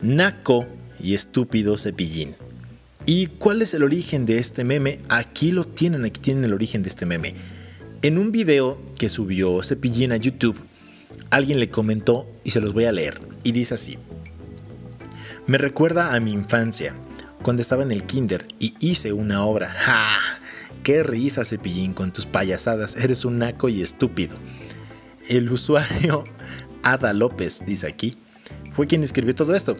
Naco 0.00 0.66
y 0.98 1.14
estúpido 1.14 1.78
Cepillín. 1.78 2.34
¿Y 3.04 3.26
cuál 3.26 3.62
es 3.62 3.74
el 3.74 3.82
origen 3.82 4.26
de 4.26 4.38
este 4.38 4.62
meme? 4.62 5.00
Aquí 5.08 5.50
lo 5.50 5.64
tienen, 5.64 6.04
aquí 6.04 6.20
tienen 6.20 6.44
el 6.44 6.54
origen 6.54 6.82
de 6.82 6.88
este 6.88 7.04
meme. 7.04 7.34
En 8.02 8.16
un 8.16 8.30
video 8.30 8.78
que 8.98 9.08
subió 9.08 9.62
Cepillín 9.62 10.12
a 10.12 10.16
YouTube, 10.16 10.56
alguien 11.30 11.58
le 11.58 11.68
comentó 11.68 12.28
y 12.44 12.50
se 12.50 12.60
los 12.60 12.72
voy 12.72 12.84
a 12.84 12.92
leer. 12.92 13.20
Y 13.42 13.52
dice 13.52 13.74
así. 13.74 13.98
Me 15.46 15.58
recuerda 15.58 16.14
a 16.14 16.20
mi 16.20 16.30
infancia, 16.30 16.94
cuando 17.42 17.62
estaba 17.62 17.82
en 17.82 17.90
el 17.90 18.04
kinder 18.04 18.46
y 18.60 18.74
hice 18.78 19.12
una 19.12 19.44
obra. 19.44 19.68
¡Ja! 19.68 20.08
¡Qué 20.84 21.02
risa, 21.02 21.44
Cepillín, 21.44 21.94
con 21.94 22.12
tus 22.12 22.26
payasadas! 22.26 22.96
Eres 22.96 23.24
un 23.24 23.38
naco 23.38 23.68
y 23.68 23.82
estúpido. 23.82 24.36
El 25.28 25.50
usuario 25.50 26.22
Ada 26.84 27.12
López, 27.12 27.64
dice 27.66 27.88
aquí, 27.88 28.16
fue 28.70 28.86
quien 28.86 29.02
escribió 29.02 29.34
todo 29.34 29.54
esto. 29.54 29.76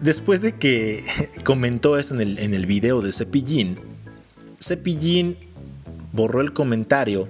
Después 0.00 0.40
de 0.40 0.52
que 0.56 1.04
comentó 1.44 1.98
esto 1.98 2.14
en 2.14 2.20
el, 2.20 2.38
en 2.38 2.54
el 2.54 2.66
video 2.66 3.00
de 3.00 3.12
Cepillín, 3.12 3.78
Cepillín 4.60 5.36
borró 6.12 6.40
el 6.40 6.52
comentario 6.52 7.28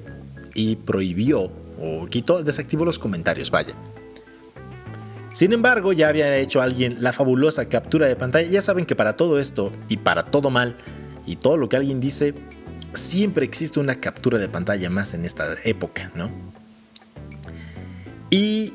y 0.55 0.77
prohibió 0.77 1.53
o 1.81 2.07
quitó, 2.07 2.43
desactivó 2.43 2.85
los 2.85 2.99
comentarios, 2.99 3.51
vaya. 3.51 3.75
Sin 5.33 5.53
embargo, 5.53 5.93
ya 5.93 6.09
había 6.09 6.37
hecho 6.37 6.61
alguien 6.61 7.03
la 7.03 7.13
fabulosa 7.13 7.69
captura 7.69 8.09
de 8.09 8.17
pantalla. 8.17 8.49
Ya 8.49 8.63
saben 8.63 8.87
que 8.87 8.97
para 8.97 9.17
todo 9.17 9.39
esto 9.39 9.71
y 9.89 9.99
para 9.99 10.25
todo 10.25 10.51
mal 10.51 10.77
y 11.27 11.37
todo 11.37 11.57
lo 11.57 11.69
que 11.69 11.77
alguien 11.77 12.01
dice, 12.01 12.35
siempre 12.93 13.45
existe 13.45 13.79
una 13.79 14.01
captura 14.01 14.39
de 14.39 14.49
pantalla 14.49 14.91
más 14.91 15.15
en 15.15 15.25
esta 15.25 15.47
época, 15.65 16.11
¿no? 16.15 16.31
Y 18.31 18.75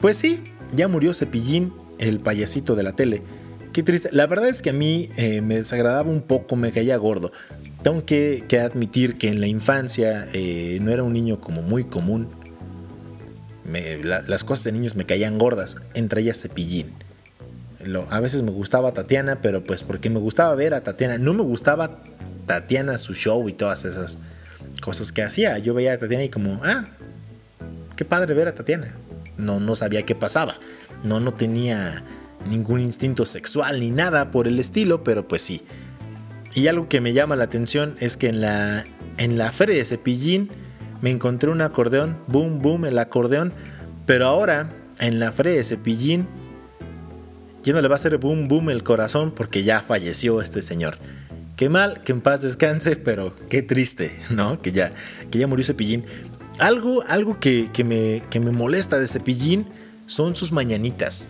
pues 0.00 0.16
sí, 0.18 0.42
ya 0.74 0.88
murió 0.88 1.14
Cepillín, 1.14 1.72
el 2.08 2.20
payasito 2.20 2.74
de 2.74 2.82
la 2.82 2.92
tele. 2.92 3.22
Qué 3.72 3.82
triste. 3.82 4.10
La 4.12 4.26
verdad 4.26 4.48
es 4.48 4.60
que 4.60 4.70
a 4.70 4.74
mí 4.74 5.08
eh, 5.16 5.40
me 5.40 5.56
desagradaba 5.56 6.10
un 6.10 6.22
poco, 6.22 6.56
me 6.56 6.72
caía 6.72 6.96
gordo. 6.96 7.32
Tengo 7.82 8.04
que, 8.04 8.44
admitir 8.62 9.16
que 9.16 9.28
en 9.28 9.40
la 9.40 9.46
infancia 9.46 10.26
eh, 10.34 10.78
no 10.82 10.90
era 10.90 11.02
un 11.02 11.12
niño 11.12 11.38
como 11.38 11.62
muy 11.62 11.84
común 11.84 12.28
las 14.02 14.44
cosas 14.44 14.64
de 14.64 14.72
niños 14.72 14.96
me 14.96 15.06
caían 15.06 15.38
gordas, 15.38 15.76
entre 15.94 16.22
ellas 16.22 16.40
Cepillín. 16.40 16.92
a 18.10 18.20
veces 18.20 18.42
me 18.42 18.50
gustaba 18.50 18.92
Tatiana, 18.92 19.40
pero 19.40 19.64
pues 19.64 19.82
porque 19.82 20.10
me 20.10 20.18
gustaba 20.18 20.54
ver 20.54 20.74
a 20.74 20.82
Tatiana. 20.82 21.18
No 21.18 21.32
me 21.32 21.42
gustaba 21.42 21.90
Tatiana, 22.46 22.98
su 22.98 23.14
show 23.14 23.48
y 23.48 23.52
todas 23.52 23.84
esas 23.84 24.18
cosas 24.80 25.12
que 25.12 25.22
hacía. 25.22 25.58
Yo 25.58 25.74
veía 25.74 25.94
a 25.94 25.98
Tatiana 25.98 26.24
y 26.24 26.28
como, 26.28 26.60
ah, 26.64 26.86
qué 27.96 28.04
padre 28.04 28.34
ver 28.34 28.48
a 28.48 28.54
Tatiana. 28.54 28.94
No, 29.36 29.60
no 29.60 29.76
sabía 29.76 30.02
qué 30.02 30.14
pasaba. 30.14 30.56
No, 31.02 31.20
no 31.20 31.32
tenía 31.34 32.04
ningún 32.48 32.80
instinto 32.80 33.24
sexual 33.24 33.80
ni 33.80 33.90
nada 33.90 34.30
por 34.30 34.48
el 34.48 34.58
estilo, 34.58 35.04
pero 35.04 35.26
pues 35.26 35.42
sí. 35.42 35.62
Y 36.54 36.66
algo 36.66 36.88
que 36.88 37.00
me 37.00 37.12
llama 37.12 37.36
la 37.36 37.44
atención 37.44 37.96
es 38.00 38.16
que 38.16 38.28
en 38.28 38.40
la, 38.40 38.84
en 39.16 39.38
la 39.38 39.52
feria 39.52 39.76
de 39.76 39.84
Cepillín 39.84 40.50
me 41.00 41.10
encontré 41.10 41.50
un 41.50 41.60
acordeón, 41.60 42.18
boom, 42.26 42.58
boom, 42.58 42.84
el 42.84 42.98
acordeón, 42.98 43.52
pero 44.06 44.26
ahora 44.26 44.70
en 44.98 45.18
la 45.18 45.32
feria 45.32 45.52
de 45.52 45.64
Cepillín 45.64 46.26
ya 47.62 47.72
no 47.72 47.80
le 47.80 47.88
va 47.88 47.94
a 47.94 47.96
hacer 47.96 48.18
boom, 48.18 48.48
boom 48.48 48.70
el 48.70 48.82
corazón 48.82 49.32
porque 49.34 49.62
ya 49.62 49.80
falleció 49.80 50.40
este 50.40 50.62
señor. 50.62 50.98
Qué 51.56 51.68
mal, 51.68 52.02
que 52.02 52.12
en 52.12 52.20
paz 52.20 52.42
descanse, 52.42 52.96
pero 53.04 53.34
qué 53.48 53.62
triste, 53.62 54.16
¿no? 54.30 54.58
Que 54.58 54.72
ya, 54.72 54.92
que 55.30 55.38
ya 55.38 55.46
murió 55.46 55.64
Cepillín. 55.64 56.04
Algo, 56.58 57.02
algo 57.08 57.40
que, 57.40 57.70
me, 57.84 58.22
que 58.30 58.40
me 58.40 58.50
molesta 58.50 58.98
de 58.98 59.08
Cepillín 59.08 59.66
son 60.06 60.36
sus 60.36 60.52
mañanitas. 60.52 61.26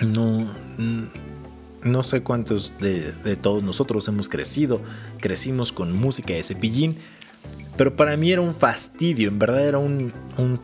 No, 0.00 0.46
no 1.86 2.02
sé 2.02 2.22
cuántos 2.22 2.74
de, 2.78 3.36
todos 3.36 3.62
nosotros 3.62 4.06
hemos 4.08 4.28
crecido, 4.28 4.82
crecimos 5.20 5.72
con 5.72 5.96
música 5.96 6.34
de 6.34 6.42
Cepillín, 6.42 6.96
pero 7.76 7.96
para 7.96 8.16
mí 8.16 8.32
era 8.32 8.40
un 8.40 8.54
fastidio, 8.54 9.28
en 9.28 9.38
verdad 9.38 9.66
era 9.66 9.78
un, 9.78 10.12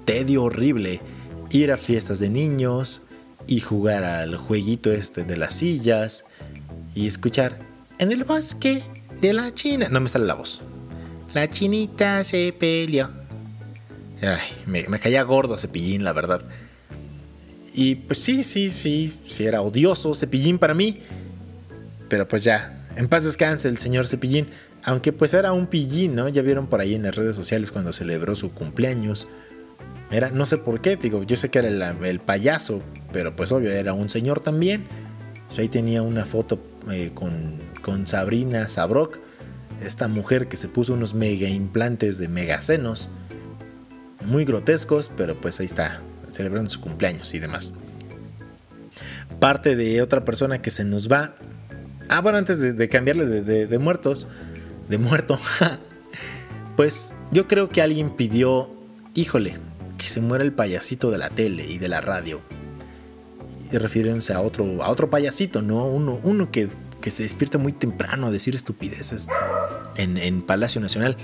tedio 0.05 0.45
horrible 0.45 1.01
ir 1.51 1.71
a 1.71 1.77
fiestas 1.77 2.19
de 2.19 2.29
niños 2.31 3.03
y 3.47 3.61
jugar 3.61 4.05
al 4.05 4.37
jueguito 4.37 4.91
este 4.91 5.25
de 5.25 5.37
las 5.37 5.55
sillas 5.55 6.25
y 6.95 7.07
escuchar 7.07 7.61
en 7.99 8.11
el 8.11 8.25
bosque 8.25 8.83
de 9.21 9.33
la 9.33 9.53
China. 9.53 9.89
No 9.91 10.01
me 10.01 10.09
sale 10.09 10.27
la 10.27 10.35
voz. 10.35 10.63
La 11.35 11.49
chinita 11.49 12.25
se 12.25 12.55
peleó. 12.59 13.11
Ay, 14.23 14.41
me, 14.67 14.89
me 14.89 14.99
caía 14.99 15.23
gordo 15.23 15.59
Cepillín, 15.59 16.05
la 16.05 16.13
verdad. 16.13 16.43
Y 17.75 17.95
pues 17.95 18.19
sí, 18.19 18.43
sí, 18.43 18.71
sí, 18.71 19.15
sí 19.27 19.47
era 19.47 19.63
odioso 19.63 20.15
Cepillín 20.15 20.59
para 20.59 20.75
mí. 20.75 20.99
Pero 22.09 22.29
pues 22.29 22.45
ya, 22.45 22.87
en 22.97 23.09
paz 23.09 23.25
descanse 23.25 23.69
el 23.69 23.79
señor 23.79 24.07
Cepillín. 24.07 24.49
Aunque 24.85 25.13
pues 25.13 25.33
era 25.33 25.53
un 25.53 25.67
pillín, 25.67 26.15
¿no? 26.15 26.29
Ya 26.29 26.43
vieron 26.43 26.67
por 26.67 26.81
ahí 26.81 26.95
en 26.95 27.05
las 27.05 27.15
redes 27.15 27.37
sociales 27.37 27.71
cuando 27.71 27.93
celebró 27.93 28.35
su 28.35 28.53
cumpleaños. 28.53 29.29
Era, 30.11 30.31
no 30.31 30.45
sé 30.45 30.59
por 30.59 30.81
qué, 30.81 30.97
digo, 30.97 31.23
yo 31.23 31.37
sé 31.37 31.49
que 31.49 31.61
era 31.61 31.97
el, 32.03 32.21
payaso, 32.21 32.83
pero 33.13 33.35
pues 33.35 33.51
obvio, 33.51 33.71
era 33.71 33.95
un 33.95 34.11
señor 34.11 34.41
también. 34.41 34.85
ahí 35.57 35.69
tenía 35.69 36.03
una 36.03 36.27
foto 36.27 36.63
eh, 36.91 37.13
con, 37.15 37.57
con, 37.81 38.07
Sabrina 38.07 38.69
Sabrok, 38.69 39.21
esta 39.81 40.09
mujer 40.09 40.49
que 40.49 40.59
se 40.59 40.69
puso 40.69 40.93
unos 40.93 41.15
mega 41.15 41.49
implantes 41.49 42.19
de 42.19 42.29
megasenos, 42.29 43.09
muy 44.27 44.45
grotescos, 44.45 45.11
pero 45.17 45.39
pues 45.39 45.61
ahí 45.61 45.67
está, 45.67 46.03
celebrando 46.33 46.71
su 46.71 46.81
cumpleaños 46.81 47.33
y 47.35 47.39
demás. 47.39 47.73
Parte 49.39 49.77
de 49.77 50.03
otra 50.03 50.25
persona 50.25 50.61
que 50.61 50.71
se 50.71 50.85
nos 50.85 51.11
va. 51.11 51.35
Ah, 52.09 52.21
bueno, 52.21 52.39
antes 52.39 52.61
de, 52.61 52.89
cambiarle 52.89 53.27
de 53.27 53.79
muertos, 53.79 54.27
de 54.89 54.99
muerto, 54.99 55.39
pues 56.77 57.15
yo 57.31 57.49
creo 57.49 57.69
que 57.69 57.83
alguien 57.83 58.11
pidió, 58.17 58.71
híjole, 59.15 59.57
que 59.99 60.07
se 60.07 60.21
muera 60.21 60.45
el 60.45 60.53
payasito 60.53 61.11
de 61.11 61.19
la 61.19 61.31
tele 61.31 61.67
y 61.67 61.79
de 61.79 61.89
la 61.89 62.01
radio. 62.01 62.41
Y 63.71 63.79
refiriéndose 63.79 64.35
a 64.35 64.41
otro, 64.41 64.83
a 64.83 64.91
otro 64.91 65.09
payasito, 65.09 65.63
¿no? 65.63 65.87
Uno, 65.87 66.21
uno 66.23 66.51
que, 66.51 66.69
se 67.09 67.23
despierta 67.23 67.59
muy 67.59 67.73
temprano 67.73 68.27
a 68.27 68.31
decir 68.31 68.55
estupideces 68.55 69.27
en 69.97 70.43
Palacio 70.43 70.81
Nacional. 70.81 71.17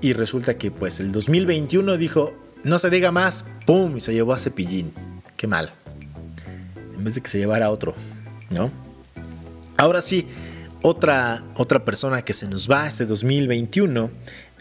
Y 0.00 0.12
resulta 0.12 0.56
que 0.56 0.70
pues 0.70 1.00
el 1.00 1.10
2021 1.10 1.96
dijo, 1.96 2.32
no 2.64 2.78
se 2.78 2.90
diga 2.90 3.12
más, 3.12 3.44
¡pum! 3.66 3.96
Y 3.96 4.00
se 4.00 4.12
llevó 4.12 4.32
a 4.32 4.38
Cepillín. 4.38 4.92
Qué 5.36 5.46
mal. 5.46 5.72
En 6.94 7.04
vez 7.04 7.14
de 7.14 7.20
que 7.20 7.28
se 7.28 7.38
llevara 7.38 7.66
a 7.66 7.70
otro, 7.70 7.94
¿no? 8.50 8.70
Ahora 9.76 10.02
sí, 10.02 10.26
otra, 10.82 11.44
otra 11.54 11.84
persona 11.84 12.22
que 12.22 12.32
se 12.32 12.48
nos 12.48 12.70
va 12.70 12.86
este 12.86 13.06
2021 13.06 14.10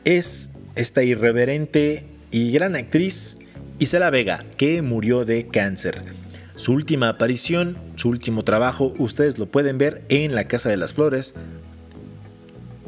es 0.04 0.52
esta 0.76 1.04
irreverente 1.04 2.06
y 2.32 2.52
gran 2.52 2.76
actriz 2.76 3.38
Isela 3.80 4.10
Vega, 4.10 4.44
que 4.58 4.82
murió 4.82 5.26
de 5.26 5.48
cáncer. 5.48 6.02
Su 6.56 6.74
última 6.74 7.10
aparición, 7.10 7.78
su 7.96 8.10
último 8.10 8.44
trabajo, 8.44 8.94
ustedes 8.98 9.38
lo 9.38 9.46
pueden 9.46 9.78
ver 9.78 10.04
en 10.10 10.34
La 10.34 10.48
Casa 10.48 10.70
de 10.70 10.78
las 10.78 10.94
Flores. 10.94 11.36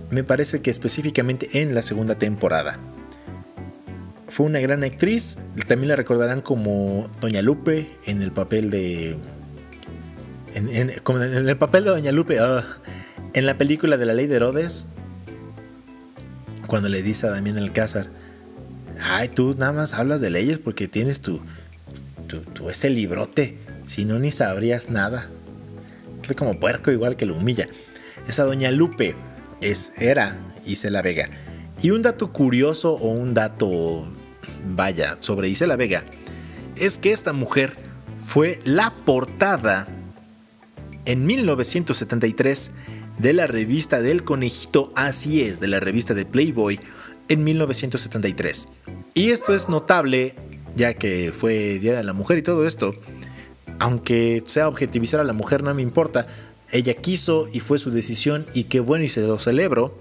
Me 0.09 0.23
parece 0.23 0.61
que 0.61 0.71
específicamente 0.71 1.61
en 1.61 1.75
la 1.75 1.83
segunda 1.83 2.15
temporada. 2.15 2.79
Fue 4.29 4.45
una 4.45 4.59
gran 4.59 4.83
actriz, 4.83 5.37
también 5.67 5.89
la 5.89 5.95
recordarán 5.95 6.41
como 6.41 7.09
Doña 7.19 7.41
Lupe 7.41 7.89
en 8.05 8.21
el 8.21 8.31
papel 8.31 8.69
de... 8.69 9.17
En, 10.53 10.69
el 10.69 11.57
papel 11.57 11.83
de 11.83 11.89
Doña 11.89 12.11
Lupe, 12.11 12.39
ah, 12.39 12.63
en 13.33 13.45
la 13.45 13.57
película 13.57 13.97
de 13.97 14.05
la 14.05 14.13
ley 14.13 14.27
de 14.27 14.35
Herodes, 14.35 14.87
cuando 16.67 16.89
le 16.89 17.01
dice 17.01 17.27
a 17.27 17.31
Damián 17.31 17.57
Alcázar, 17.57 18.07
ay, 19.01 19.29
tú 19.29 19.55
nada 19.57 19.73
más 19.73 19.93
hablas 19.93 20.21
de 20.21 20.29
leyes 20.29 20.59
porque 20.59 20.87
tienes 20.87 21.21
tu, 21.21 21.41
tu, 22.53 22.69
ese 22.69 22.89
librote, 22.89 23.57
si 23.85 24.05
no 24.05 24.19
ni 24.19 24.31
sabrías 24.31 24.89
nada. 24.89 25.27
Es 26.23 26.35
como 26.35 26.59
puerco 26.59 26.91
igual 26.91 27.15
que 27.15 27.25
lo 27.25 27.35
humilla. 27.35 27.67
Esa 28.27 28.43
doña 28.43 28.71
Lupe 28.71 29.15
es, 29.61 29.93
era 29.97 30.37
Isela 30.65 31.01
Vega. 31.01 31.29
Y 31.81 31.91
un 31.91 32.01
dato 32.01 32.31
curioso 32.33 32.93
o 32.93 33.09
un 33.09 33.33
dato, 33.33 34.05
vaya, 34.75 35.17
sobre 35.19 35.49
Isela 35.49 35.75
Vega, 35.75 36.03
es 36.75 36.97
que 36.97 37.11
esta 37.11 37.33
mujer 37.33 37.77
fue 38.17 38.59
la 38.65 38.93
portada 39.05 39.87
en 41.05 41.25
1973 41.25 42.71
de 43.17 43.33
la 43.33 43.47
revista 43.47 44.01
del 44.01 44.23
conejito 44.23 44.91
Así 44.95 45.41
es, 45.41 45.59
de 45.59 45.67
la 45.67 45.79
revista 45.79 46.13
de 46.13 46.25
Playboy 46.25 46.79
en 47.29 47.43
1973. 47.43 48.67
Y 49.13 49.29
esto 49.29 49.53
es 49.53 49.69
notable 49.69 50.35
ya 50.75 50.93
que 50.93 51.31
fue 51.31 51.79
Día 51.79 51.97
de 51.97 52.03
la 52.03 52.13
Mujer 52.13 52.37
y 52.37 52.43
todo 52.43 52.65
esto. 52.65 52.93
Aunque 53.79 54.43
sea 54.47 54.67
objetivizar 54.67 55.19
a 55.19 55.23
la 55.23 55.33
mujer 55.33 55.63
no 55.63 55.73
me 55.73 55.81
importa, 55.81 56.27
ella 56.71 56.93
quiso 56.93 57.49
y 57.51 57.59
fue 57.59 57.77
su 57.77 57.91
decisión 57.91 58.45
y 58.53 58.65
qué 58.65 58.79
bueno 58.79 59.03
y 59.03 59.09
se 59.09 59.21
lo 59.21 59.39
celebro. 59.39 59.95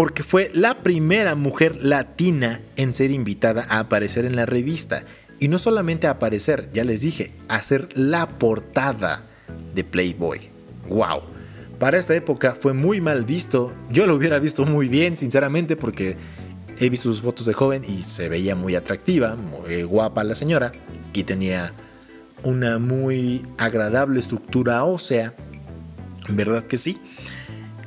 Porque 0.00 0.22
fue 0.22 0.50
la 0.54 0.82
primera 0.82 1.34
mujer 1.34 1.84
latina 1.84 2.62
en 2.76 2.94
ser 2.94 3.10
invitada 3.10 3.66
a 3.68 3.80
aparecer 3.80 4.24
en 4.24 4.34
la 4.34 4.46
revista. 4.46 5.04
Y 5.38 5.48
no 5.48 5.58
solamente 5.58 6.06
a 6.06 6.12
aparecer, 6.12 6.70
ya 6.72 6.84
les 6.84 7.02
dije, 7.02 7.34
a 7.48 7.60
ser 7.60 7.86
la 7.98 8.38
portada 8.38 9.26
de 9.74 9.84
Playboy. 9.84 10.48
¡Wow! 10.88 11.20
Para 11.78 11.98
esta 11.98 12.14
época 12.14 12.56
fue 12.58 12.72
muy 12.72 13.02
mal 13.02 13.26
visto. 13.26 13.74
Yo 13.90 14.06
lo 14.06 14.14
hubiera 14.14 14.38
visto 14.38 14.64
muy 14.64 14.88
bien, 14.88 15.16
sinceramente, 15.16 15.76
porque 15.76 16.16
he 16.78 16.88
visto 16.88 17.10
sus 17.10 17.20
fotos 17.20 17.44
de 17.44 17.52
joven 17.52 17.82
y 17.86 18.02
se 18.02 18.30
veía 18.30 18.54
muy 18.54 18.76
atractiva, 18.76 19.36
muy 19.36 19.82
guapa 19.82 20.24
la 20.24 20.34
señora, 20.34 20.72
y 21.12 21.24
tenía 21.24 21.74
una 22.42 22.78
muy 22.78 23.44
agradable 23.58 24.18
estructura 24.18 24.82
ósea. 24.82 25.34
¿Verdad 26.30 26.62
que 26.62 26.78
sí? 26.78 26.98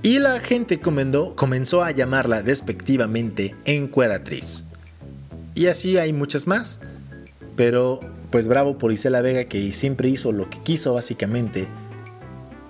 Y 0.03 0.19
la 0.19 0.41
gente 0.41 0.81
comenzó 0.81 1.81
a 1.81 1.91
llamarla 1.91 2.43
despectivamente 2.43 3.55
encueratriz. 3.63 4.65
Y 5.55 5.67
así 5.67 5.97
hay 5.97 6.11
muchas 6.11 6.45
más. 6.45 6.81
Pero 7.55 8.01
pues 8.29 8.47
bravo 8.47 8.77
por 8.77 8.91
Isela 8.91 9.21
Vega 9.21 9.45
que 9.45 9.71
siempre 9.71 10.09
hizo 10.09 10.31
lo 10.33 10.49
que 10.49 10.59
quiso 10.61 10.93
básicamente. 10.95 11.69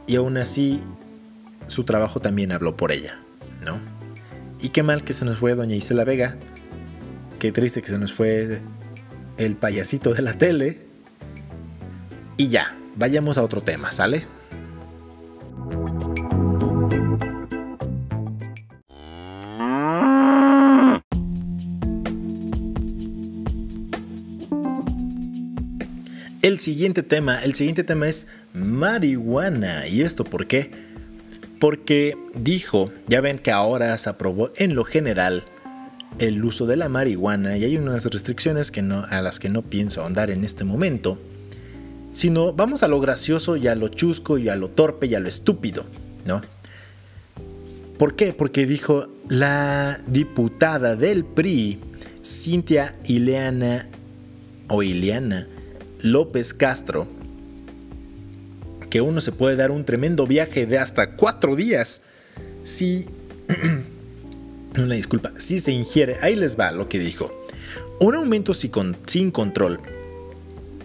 Y 0.06 0.18
aún 0.18 0.38
así 0.38 0.82
su 1.68 1.86
trabajo 1.86 2.20
también 2.20 2.52
habló 2.52 2.78
por 2.78 2.92
ella, 2.92 3.20
¿no? 3.66 3.80
Y 4.62 4.70
qué 4.70 4.84
mal 4.84 5.04
que 5.04 5.14
se 5.14 5.26
nos 5.26 5.38
fue 5.38 5.56
doña 5.56 5.76
Isela 5.76 6.04
Vega, 6.04 6.36
qué 7.40 7.52
triste 7.52 7.82
que 7.82 7.88
se 7.88 7.98
nos 7.98 8.14
fue 8.14 8.62
el 9.38 9.56
payasito 9.56 10.14
de 10.14 10.22
la 10.22 10.38
tele. 10.38 10.78
Y 12.38 12.50
ya, 12.50 12.78
vayamos 12.96 13.38
a 13.38 13.44
otro 13.44 13.62
tema, 13.62 13.92
¿sale? 13.92 14.26
El 26.54 26.60
siguiente 26.60 27.02
tema, 27.02 27.40
el 27.40 27.56
siguiente 27.56 27.84
tema 27.84 28.08
es 28.08 28.28
marihuana. 28.54 29.88
¿Y 29.88 30.04
esto 30.04 30.24
por 30.24 30.46
qué? 30.46 30.70
porque 31.58 32.18
dijo, 32.36 32.92
ya 33.08 33.22
ven 33.22 33.40
que 33.40 33.50
ahora 33.50 33.98
se 33.98 34.10
aprobó 34.10 34.52
en 34.58 34.76
lo 34.76 34.84
general 34.84 35.46
el 36.20 36.44
uso 36.44 36.68
de 36.68 36.76
la 36.76 36.90
marihuana 36.90 37.58
y 37.58 37.64
hay 37.64 37.78
unas 37.78 38.06
restricciones 38.06 38.70
que 38.70 38.84
no, 38.84 39.04
a 39.10 39.22
las 39.22 39.40
que 39.40 39.48
no 39.48 39.62
pienso 39.64 40.02
ahondar 40.02 40.30
en 40.30 40.44
este 40.44 40.64
momento, 40.64 41.18
sino 42.12 42.52
vamos 42.54 42.84
a 42.84 42.88
lo 42.88 43.00
gracioso 43.00 43.56
y 43.56 43.68
a 43.68 43.76
lo 43.76 43.88
chusco 43.88 44.38
y 44.38 44.50
a 44.50 44.58
lo 44.58 44.70
torpe 44.70 45.08
y 45.08 45.16
a 45.16 45.22
lo 45.22 45.30
estúpido, 45.30 45.86
¿no? 46.26 46.42
¿Por 47.98 48.16
qué? 48.18 48.34
Porque 48.34 48.66
dijo 48.66 49.08
la 49.30 50.02
diputada 50.06 50.98
del 50.98 51.24
PRI, 51.24 51.80
Cintia 52.22 52.94
Ileana 53.06 53.88
o 54.68 54.84
Ileana 54.84 55.48
López 56.04 56.54
Castro, 56.54 57.08
que 58.90 59.00
uno 59.00 59.22
se 59.22 59.32
puede 59.32 59.56
dar 59.56 59.72
un 59.72 59.86
tremendo 59.86 60.28
viaje 60.28 60.66
de 60.66 60.78
hasta 60.78 61.16
cuatro 61.16 61.56
días 61.56 62.02
si... 62.64 63.08
una 64.78 64.96
disculpa, 64.96 65.32
si 65.38 65.62
se 65.62 65.72
ingiere, 65.72 66.18
ahí 66.22 66.36
les 66.36 66.60
va 66.60 66.72
lo 66.72 66.90
que 66.90 67.00
dijo. 67.00 67.32
Un 68.02 68.16
aumento 68.16 68.54
sin 68.54 69.32
control 69.32 69.80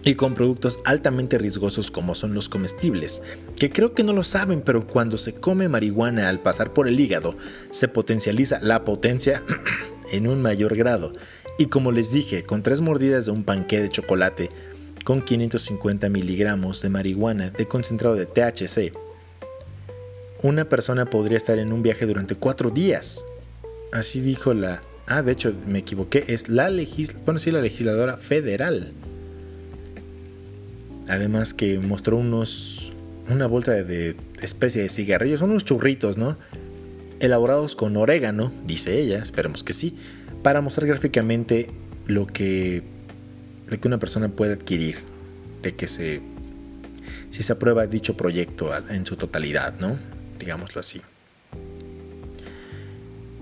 y 0.05 0.15
con 0.15 0.35
productos 0.35 0.79
altamente 0.85 1.37
riesgosos 1.37 1.91
como 1.91 2.15
son 2.15 2.33
los 2.33 2.47
comestibles, 2.47 3.21
que 3.57 3.69
creo 3.71 3.93
que 3.93 4.05
no 4.05 4.13
lo 4.13 4.23
saben, 4.23 4.61
pero 4.61 4.87
cuando 4.87 5.17
se 5.17 5.33
come 5.33 5.67
marihuana 5.67 6.29
al 6.29 6.41
pasar 6.41 6.73
por 6.73 6.87
el 6.87 6.97
hígado, 6.97 7.35
se 7.71 7.89
potencializa 7.89 8.59
la 8.61 8.85
potencia 8.85 9.43
en 10.13 10.27
un 10.27 10.41
mayor 10.41 10.77
grado. 10.77 11.11
Y 11.57 11.65
como 11.65 11.91
les 11.91 12.11
dije, 12.11 12.43
con 12.43 12.63
tres 12.63 12.79
mordidas 12.79 13.25
de 13.25 13.31
un 13.31 13.43
panqué 13.43 13.81
de 13.81 13.89
chocolate, 13.89 14.49
con 15.09 15.23
550 15.23 16.07
miligramos 16.11 16.83
de 16.83 16.91
marihuana 16.91 17.49
de 17.49 17.67
concentrado 17.67 18.15
de 18.15 18.27
THC. 18.27 18.93
Una 20.43 20.69
persona 20.69 21.09
podría 21.09 21.35
estar 21.35 21.57
en 21.57 21.73
un 21.73 21.81
viaje 21.81 22.05
durante 22.05 22.35
cuatro 22.35 22.69
días. 22.69 23.25
Así 23.91 24.21
dijo 24.21 24.53
la... 24.53 24.83
Ah, 25.07 25.23
de 25.23 25.31
hecho, 25.31 25.55
me 25.65 25.79
equivoqué. 25.79 26.25
Es 26.27 26.47
la, 26.47 26.69
legis... 26.69 27.15
bueno, 27.25 27.39
sí, 27.39 27.49
la 27.49 27.59
legisladora 27.59 28.17
federal. 28.17 28.93
Además 31.07 31.55
que 31.55 31.79
mostró 31.79 32.17
unos... 32.17 32.93
Una 33.29 33.47
bolsa 33.47 33.71
de, 33.71 33.83
de 33.85 34.15
especie 34.43 34.83
de 34.83 34.89
cigarrillos, 34.89 35.41
unos 35.41 35.65
churritos, 35.65 36.17
¿no? 36.17 36.37
Elaborados 37.19 37.75
con 37.75 37.97
orégano, 37.97 38.51
dice 38.63 39.01
ella, 39.01 39.17
esperemos 39.17 39.63
que 39.63 39.73
sí, 39.73 39.95
para 40.43 40.61
mostrar 40.61 40.85
gráficamente 40.85 41.71
lo 42.05 42.27
que 42.27 42.98
de 43.69 43.77
que 43.77 43.87
una 43.87 43.99
persona 43.99 44.29
puede 44.29 44.53
adquirir, 44.53 44.97
de 45.61 45.75
que 45.75 45.87
se, 45.87 46.21
si 47.29 47.43
se 47.43 47.53
aprueba 47.53 47.85
dicho 47.85 48.17
proyecto 48.17 48.71
en 48.89 49.05
su 49.05 49.15
totalidad, 49.15 49.75
¿no? 49.79 49.97
Digámoslo 50.39 50.79
así. 50.79 51.01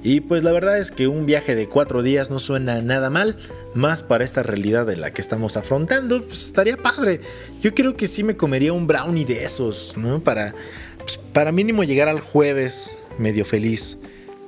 Y 0.03 0.21
pues 0.21 0.43
la 0.43 0.51
verdad 0.51 0.77
es 0.77 0.91
que 0.91 1.07
un 1.07 1.25
viaje 1.25 1.55
de 1.55 1.67
cuatro 1.67 2.03
días 2.03 2.29
no 2.29 2.39
suena 2.39 2.81
nada 2.81 3.09
mal, 3.09 3.37
más 3.73 4.03
para 4.03 4.23
esta 4.23 4.43
realidad 4.43 4.89
en 4.89 5.01
la 5.01 5.11
que 5.11 5.21
estamos 5.21 5.57
afrontando, 5.57 6.21
pues 6.21 6.45
estaría 6.45 6.77
padre. 6.77 7.19
Yo 7.61 7.73
creo 7.73 7.97
que 7.97 8.07
sí 8.07 8.23
me 8.23 8.35
comería 8.35 8.73
un 8.73 8.87
brownie 8.87 9.25
de 9.25 9.43
esos, 9.43 9.95
¿no? 9.97 10.23
Para, 10.23 10.53
para 11.33 11.51
mínimo 11.51 11.83
llegar 11.83 12.09
al 12.09 12.19
jueves 12.19 12.97
medio 13.17 13.43
feliz. 13.43 13.97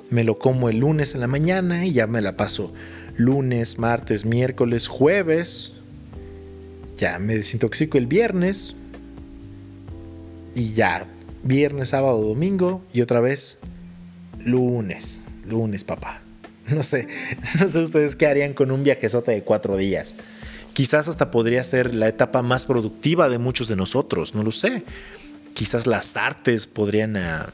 Me 0.10 0.24
lo 0.24 0.40
como 0.40 0.70
el 0.70 0.80
lunes 0.80 1.14
en 1.14 1.22
la 1.22 1.28
mañana 1.28 1.86
y 1.86 1.94
ya 1.94 2.08
me 2.08 2.22
la 2.22 2.38
paso 2.38 2.74
lunes, 3.20 3.78
martes, 3.78 4.26
miércoles, 4.26 4.88
jueves. 4.88 5.74
Ya 6.98 7.20
me 7.20 7.36
desintoxico 7.36 7.98
el 7.98 8.08
viernes. 8.08 8.76
Y 10.56 10.74
ya, 10.74 11.06
viernes, 11.44 11.90
sábado, 11.90 12.22
domingo. 12.22 12.82
Y 12.94 13.02
otra 13.02 13.20
vez, 13.20 13.60
lunes. 14.40 15.22
Lunes, 15.46 15.84
papá. 15.84 16.24
No 16.70 16.84
sé, 16.84 17.08
no 17.60 17.68
sé 17.68 17.82
ustedes 17.82 18.16
qué 18.16 18.28
harían 18.28 18.54
con 18.54 18.70
un 18.70 18.84
viajezote 18.84 19.32
de 19.32 19.44
cuatro 19.44 19.76
días. 19.76 20.16
Quizás 20.74 21.08
hasta 21.08 21.32
podría 21.32 21.64
ser 21.64 21.96
la 21.96 22.08
etapa 22.08 22.44
más 22.44 22.68
productiva 22.68 23.28
de 23.28 23.40
muchos 23.40 23.68
de 23.68 23.76
nosotros, 23.76 24.36
no 24.36 24.44
lo 24.44 24.52
sé. 24.52 24.84
Quizás 25.56 25.88
las 25.88 26.16
artes 26.16 26.68
podrían 26.68 27.18
ah, 27.18 27.52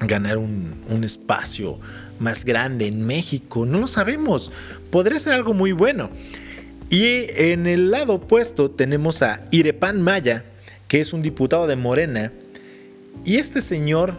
ganar 0.00 0.38
un, 0.38 0.82
un 0.88 1.04
espacio 1.04 1.78
más 2.20 2.44
grande 2.44 2.86
en 2.86 3.06
México, 3.06 3.66
no 3.66 3.78
lo 3.78 3.86
sabemos, 3.86 4.52
podría 4.90 5.18
ser 5.18 5.34
algo 5.34 5.54
muy 5.54 5.72
bueno. 5.72 6.10
Y 6.90 7.26
en 7.36 7.66
el 7.66 7.90
lado 7.90 8.14
opuesto 8.14 8.70
tenemos 8.70 9.22
a 9.22 9.44
Irepan 9.50 10.00
Maya, 10.02 10.44
que 10.88 11.00
es 11.00 11.12
un 11.12 11.22
diputado 11.22 11.66
de 11.66 11.76
Morena, 11.76 12.32
y 13.24 13.36
este 13.36 13.60
señor 13.60 14.16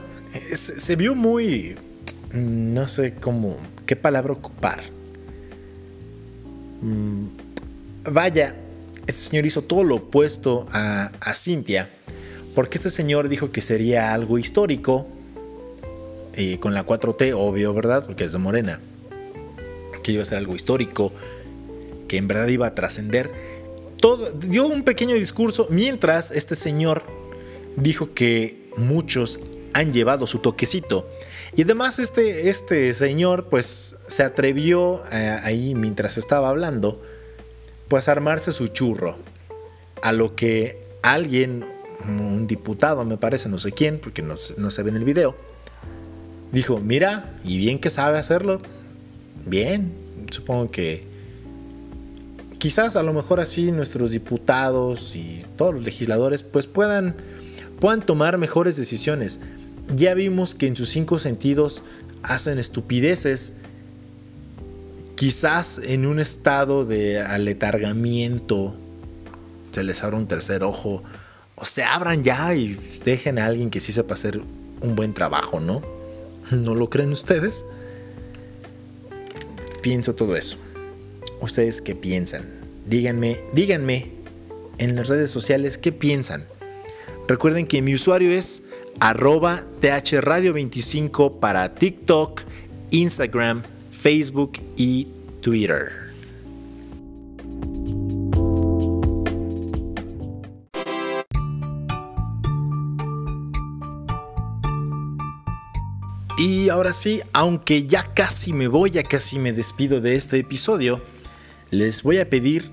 se 0.53 0.95
vio 0.95 1.15
muy, 1.15 1.75
no 2.33 2.87
sé 2.87 3.13
cómo, 3.13 3.57
qué 3.85 3.95
palabra 3.95 4.33
ocupar. 4.33 4.81
Mm, 6.81 7.25
vaya, 8.11 8.55
este 9.07 9.29
señor 9.29 9.45
hizo 9.47 9.63
todo 9.63 9.83
lo 9.83 9.95
opuesto 9.95 10.67
a, 10.71 11.11
a 11.21 11.33
Cintia, 11.33 11.89
porque 12.53 12.77
este 12.77 12.91
señor 12.91 13.29
dijo 13.29 13.51
que 13.51 13.61
sería 13.61 14.13
algo 14.13 14.37
histórico, 14.37 15.07
con 16.59 16.73
la 16.73 16.85
4T, 16.85 17.33
obvio, 17.35 17.73
¿verdad? 17.73 18.05
Porque 18.05 18.23
es 18.23 18.31
de 18.31 18.37
Morena, 18.37 18.79
que 20.03 20.11
iba 20.13 20.21
a 20.21 20.25
ser 20.25 20.37
algo 20.37 20.55
histórico, 20.55 21.11
que 22.07 22.17
en 22.17 22.27
verdad 22.27 22.47
iba 22.47 22.67
a 22.67 22.75
trascender. 22.75 23.31
Todo, 23.97 24.31
dio 24.31 24.67
un 24.67 24.83
pequeño 24.83 25.15
discurso 25.15 25.67
mientras 25.69 26.31
este 26.31 26.55
señor 26.55 27.03
dijo 27.75 28.13
que 28.13 28.69
muchos 28.77 29.39
han 29.73 29.93
llevado 29.93 30.27
su 30.27 30.39
toquecito. 30.39 31.07
Y 31.55 31.63
además 31.63 31.99
este, 31.99 32.49
este 32.49 32.93
señor 32.93 33.49
pues 33.49 33.97
se 34.07 34.23
atrevió 34.23 35.03
eh, 35.11 35.39
ahí 35.43 35.75
mientras 35.75 36.17
estaba 36.17 36.49
hablando 36.49 37.01
pues 37.87 38.07
a 38.07 38.11
armarse 38.11 38.51
su 38.51 38.67
churro. 38.67 39.17
A 40.01 40.13
lo 40.13 40.35
que 40.35 40.79
alguien, 41.01 41.65
un 42.07 42.47
diputado 42.47 43.03
me 43.03 43.17
parece, 43.17 43.49
no 43.49 43.57
sé 43.57 43.71
quién, 43.71 43.99
porque 43.99 44.21
no, 44.21 44.35
no 44.57 44.71
se 44.71 44.83
ve 44.83 44.91
en 44.91 44.95
el 44.95 45.03
video, 45.03 45.35
dijo, 46.51 46.79
mira, 46.79 47.33
y 47.43 47.57
bien 47.57 47.79
que 47.79 47.89
sabe 47.89 48.17
hacerlo, 48.17 48.61
bien, 49.45 49.93
supongo 50.31 50.71
que 50.71 51.07
quizás 52.57 52.95
a 52.95 53.03
lo 53.03 53.13
mejor 53.13 53.39
así 53.39 53.71
nuestros 53.71 54.11
diputados 54.11 55.15
y 55.15 55.43
todos 55.55 55.73
los 55.73 55.83
legisladores 55.83 56.43
pues 56.43 56.67
puedan, 56.67 57.15
puedan 57.79 58.05
tomar 58.05 58.37
mejores 58.37 58.77
decisiones. 58.77 59.39
Ya 59.95 60.13
vimos 60.13 60.53
que 60.53 60.67
en 60.67 60.75
sus 60.75 60.89
cinco 60.89 61.17
sentidos 61.17 61.81
hacen 62.21 62.59
estupideces, 62.59 63.53
quizás 65.15 65.81
en 65.83 66.05
un 66.05 66.19
estado 66.19 66.85
de 66.85 67.19
aletargamiento 67.19 68.75
se 69.71 69.83
les 69.83 70.03
abra 70.03 70.17
un 70.17 70.27
tercer 70.27 70.63
ojo 70.63 71.03
o 71.55 71.65
se 71.65 71.83
abran 71.83 72.23
ya 72.23 72.53
y 72.55 72.77
dejen 73.03 73.39
a 73.39 73.45
alguien 73.45 73.69
que 73.69 73.79
sí 73.79 73.91
sepa 73.91 74.13
hacer 74.13 74.41
un 74.81 74.95
buen 74.95 75.13
trabajo, 75.13 75.59
¿no? 75.59 75.98
¿No 76.51 76.75
lo 76.75 76.89
creen 76.89 77.11
ustedes? 77.11 77.65
Pienso 79.81 80.15
todo 80.15 80.35
eso. 80.35 80.57
¿Ustedes 81.41 81.81
qué 81.81 81.95
piensan? 81.95 82.43
Díganme, 82.87 83.43
díganme 83.53 84.11
en 84.77 84.95
las 84.95 85.07
redes 85.07 85.31
sociales 85.31 85.77
qué 85.77 85.91
piensan. 85.91 86.45
Recuerden 87.27 87.67
que 87.67 87.81
mi 87.81 87.93
usuario 87.93 88.31
es 88.31 88.63
arroba 88.99 89.61
thradio25 89.81 91.39
para 91.39 91.75
TikTok, 91.75 92.41
Instagram, 92.91 93.63
Facebook 93.91 94.53
y 94.75 95.07
Twitter. 95.41 96.08
Y 106.39 106.69
ahora 106.69 106.93
sí, 106.93 107.21
aunque 107.33 107.85
ya 107.85 108.13
casi 108.13 108.53
me 108.53 108.69
voy, 108.69 108.91
ya 108.91 109.03
casi 109.03 109.37
me 109.37 109.51
despido 109.51 109.99
de 109.99 110.15
este 110.15 110.37
episodio, 110.39 111.03
les 111.69 112.01
voy 112.01 112.19
a 112.19 112.29
pedir 112.29 112.71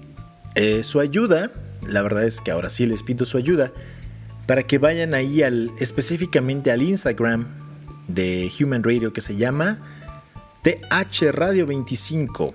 eh, 0.55 0.85
su 0.85 1.00
ayuda. 1.00 1.50
La 1.88 2.00
verdad 2.00 2.22
es 2.22 2.40
que 2.40 2.52
ahora 2.52 2.70
sí 2.70 2.87
les 2.87 3.02
pido 3.02 3.24
su 3.24 3.37
ayuda 3.37 3.72
para 4.46 4.62
que 4.62 4.79
vayan 4.79 5.14
ahí 5.14 5.42
específicamente 5.81 6.70
al 6.70 6.81
Instagram 6.81 7.44
de 8.07 8.48
Human 8.61 8.85
Radio 8.85 9.12
que 9.12 9.20
se 9.20 9.35
llama 9.35 9.83
TH 10.62 11.33
Radio 11.33 11.66
25. 11.66 12.55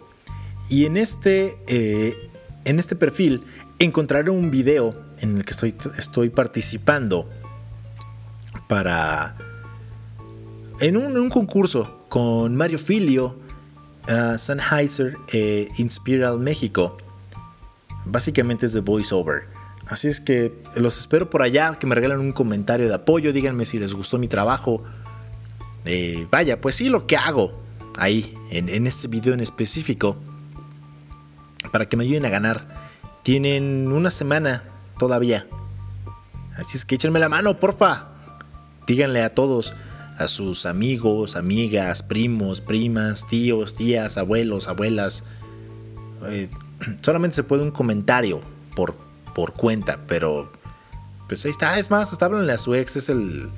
Y 0.70 0.86
en 0.86 0.96
este, 0.96 1.58
eh, 1.68 2.14
en 2.64 2.80
este 2.80 2.96
perfil 2.96 3.44
encontraré 3.80 4.30
un 4.30 4.50
video 4.50 4.96
en 5.20 5.36
el 5.36 5.44
que 5.44 5.52
estoy, 5.52 5.76
estoy 5.98 6.30
participando 6.30 7.30
para 8.70 9.36
en 10.82 10.98
un, 10.98 11.30
concurso 11.30 12.06
con 12.10 12.56
Mario 12.56 12.80
Filio, 12.80 13.38
uh, 14.10 14.38
Sennheiser 14.38 15.16
e 15.32 15.70
Inspiral 15.78 16.40
México. 16.40 16.98
Básicamente 18.06 18.66
es 18.66 18.74
de 18.74 18.82
voiceover. 18.82 19.48
Así 19.86 20.08
es 20.08 20.20
que 20.20 20.52
los 20.76 20.98
espero 20.98 21.30
por 21.30 21.44
allá, 21.44 21.76
que 21.76 21.86
me 21.86 21.94
regalen 21.94 22.20
un 22.20 22.32
comentario 22.32 22.88
de 22.88 22.96
apoyo, 22.96 23.32
díganme 23.32 23.64
si 23.64 23.78
les 23.78 23.94
gustó 23.94 24.18
mi 24.18 24.28
trabajo. 24.28 24.84
Eh, 25.86 26.26
vaya, 26.32 26.60
pues 26.60 26.76
sí, 26.76 26.90
lo 26.90 27.06
que 27.06 27.16
hago 27.16 27.54
ahí, 27.98 28.36
en, 28.50 28.68
en 28.68 28.88
este 28.88 29.08
video 29.08 29.36
en 29.36 29.40
específico, 29.40 30.18
para 31.72 31.88
que 31.88 31.96
me 31.96 32.06
ayuden 32.06 32.26
a 32.26 32.30
ganar. 32.30 32.82
Tienen 33.22 33.92
una 33.92 34.10
semana 34.10 34.64
todavía. 34.98 35.46
Así 36.58 36.76
es 36.76 36.86
que 36.86 36.96
échenme 36.96 37.20
la 37.20 37.30
mano, 37.30 37.60
porfa. 37.60 38.08
Díganle 38.88 39.22
a 39.22 39.36
todos 39.36 39.76
a 40.18 40.28
sus 40.28 40.66
amigos, 40.66 41.36
amigas, 41.36 42.04
primos, 42.04 42.62
primas, 42.62 43.28
tíos, 43.28 43.74
tías, 43.74 44.18
abuelos, 44.18 44.68
abuelas. 44.68 45.24
Eh, 46.28 46.50
solamente 47.02 47.36
se 47.36 47.44
puede 47.44 47.64
un 47.64 47.72
comentario 47.72 48.42
por, 48.76 48.96
por 49.34 49.54
cuenta, 49.54 50.00
pero 50.08 50.52
pues 51.28 51.46
ahí 51.46 51.52
está. 51.52 51.80
Es 51.80 51.90
más, 51.90 52.12
hasta 52.12 52.26
háblenle 52.26 52.54
a 52.54 52.58
su 52.58 52.76
ex, 52.76 52.96
es 52.98 53.10
el, 53.10 53.50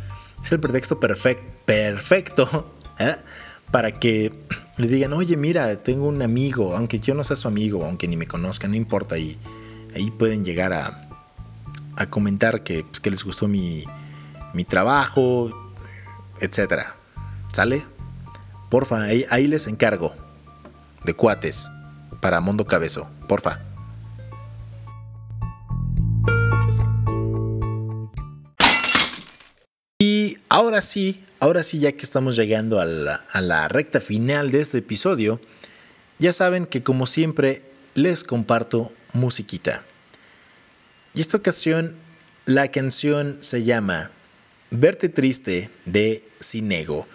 es 0.42 0.52
el 0.52 0.60
pretexto 0.60 1.00
perfecto, 1.00 1.44
perfecto 1.66 2.74
¿eh? 3.00 3.16
para 3.72 3.92
que 4.00 4.34
le 4.78 4.88
digan, 4.88 5.14
oye, 5.14 5.36
mira, 5.38 5.78
tengo 5.78 6.08
un 6.08 6.22
amigo, 6.22 6.76
aunque 6.76 7.00
yo 7.00 7.16
no 7.16 7.24
sea 7.24 7.36
su 7.36 7.48
amigo, 7.48 7.84
aunque 7.86 8.08
ni 8.08 8.18
me 8.18 8.28
conozca, 8.28 8.68
no 8.68 8.76
importa. 8.76 9.18
Y 9.18 9.38
ahí 9.96 10.12
pueden 10.12 10.46
llegar 10.46 10.74
a, 10.74 11.10
a 11.96 12.10
comentar 12.10 12.64
que, 12.64 12.84
pues, 12.84 13.00
que 13.00 13.12
les 13.12 13.24
gustó 13.24 13.48
mi, 13.48 13.84
mi 14.54 14.64
trabajo, 14.64 15.50
etcétera. 16.40 16.96
¿Sale? 17.54 17.86
Porfa, 18.70 19.04
ahí, 19.04 19.48
les 19.48 19.68
encargo. 19.68 20.14
De 21.04 21.14
cuates. 21.14 21.70
Para 22.22 22.42
Mundo 22.42 22.66
Cabezo. 22.66 23.10
Porfa. 23.28 23.60
Y 30.00 30.38
ahora 30.50 30.82
sí, 30.82 31.24
ahora 31.40 31.64
sí, 31.64 31.80
ya 31.80 31.92
que 31.92 32.02
estamos 32.02 32.36
llegando 32.36 32.80
a 32.80 32.86
la, 32.86 33.24
a 33.32 33.42
la 33.42 33.68
recta 33.68 34.00
final 34.00 34.52
de 34.52 34.62
este 34.62 34.80
episodio, 34.80 35.40
ya 36.20 36.34
saben 36.34 36.66
que 36.66 36.84
como 36.84 37.06
siempre 37.06 37.64
les 37.94 38.24
comparto 38.24 38.92
musiquita. 39.14 39.84
Y 41.14 41.22
esta 41.22 41.38
ocasión 41.38 41.96
la 42.46 42.70
canción 42.70 43.38
se 43.42 43.64
llama 43.64 44.12
Verte 44.76 45.08
triste 45.08 45.70
de 45.86 46.28
Cinego. 46.42 47.06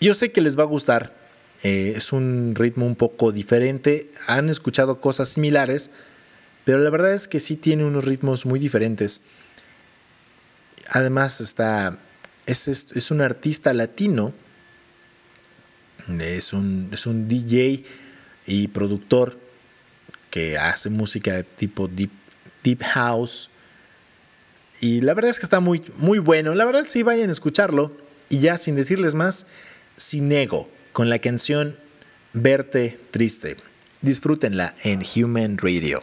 Yo 0.00 0.14
sé 0.14 0.32
que 0.32 0.40
les 0.40 0.58
va 0.58 0.62
a 0.62 0.66
gustar. 0.66 1.14
Eh, 1.62 1.92
es 1.94 2.10
un 2.14 2.54
ritmo 2.56 2.86
un 2.86 2.96
poco 2.96 3.32
diferente. 3.32 4.08
Han 4.28 4.48
escuchado 4.48 4.98
cosas 4.98 5.28
similares, 5.28 5.90
pero 6.64 6.78
la 6.78 6.88
verdad 6.88 7.12
es 7.12 7.28
que 7.28 7.38
sí 7.38 7.56
tiene 7.56 7.84
unos 7.84 8.06
ritmos 8.06 8.46
muy 8.46 8.58
diferentes. 8.58 9.20
Además 10.88 11.42
está 11.42 11.98
es, 12.46 12.66
es, 12.66 13.10
un 13.10 13.20
artista 13.20 13.74
latino. 13.74 14.32
Es 16.18 16.54
un, 16.54 16.88
es 16.92 17.06
un 17.06 17.28
DJ 17.28 17.84
y 18.46 18.68
productor 18.68 19.38
que 20.30 20.56
hace 20.56 20.88
música 20.88 21.42
tipo 21.42 21.88
deep, 21.88 22.10
deep 22.64 22.82
house, 22.84 23.50
y 24.82 25.00
la 25.00 25.14
verdad 25.14 25.30
es 25.30 25.38
que 25.38 25.46
está 25.46 25.60
muy, 25.60 25.80
muy 25.96 26.18
bueno. 26.18 26.56
La 26.56 26.64
verdad 26.64 26.82
sí 26.84 27.04
vayan 27.04 27.28
a 27.28 27.32
escucharlo. 27.32 27.96
Y 28.28 28.40
ya 28.40 28.58
sin 28.58 28.74
decirles 28.74 29.14
más, 29.14 29.46
ego 30.12 30.68
con 30.92 31.08
la 31.08 31.20
canción 31.20 31.78
Verte 32.32 32.98
Triste. 33.12 33.56
Disfrútenla 34.00 34.74
en 34.82 35.04
Human 35.14 35.56
Radio. 35.58 36.02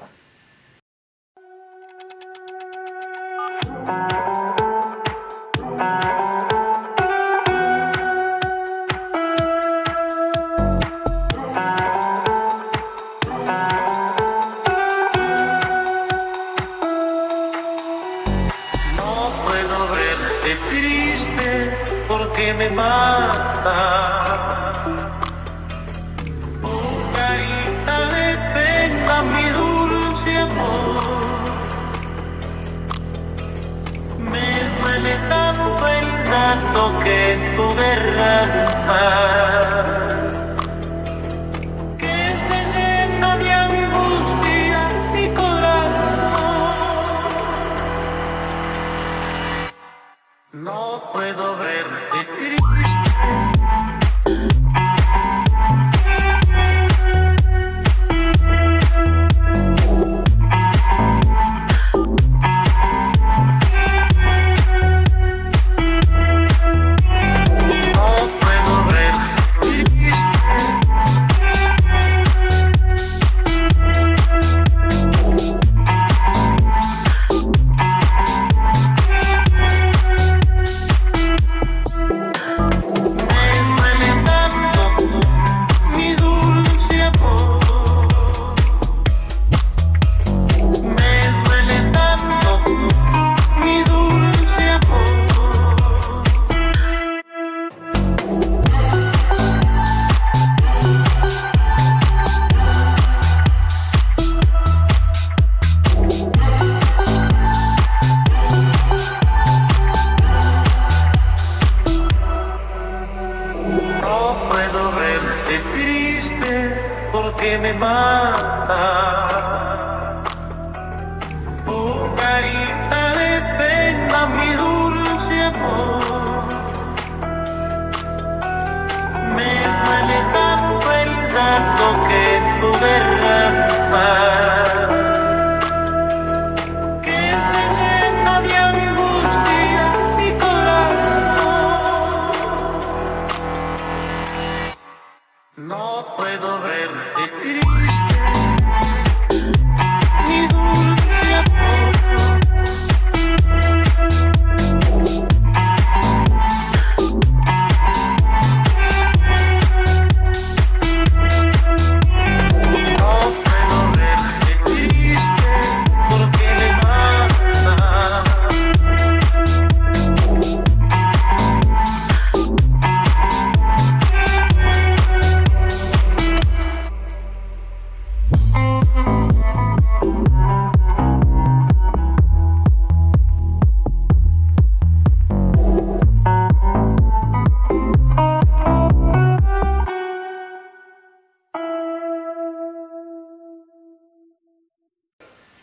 my 117.79 118.18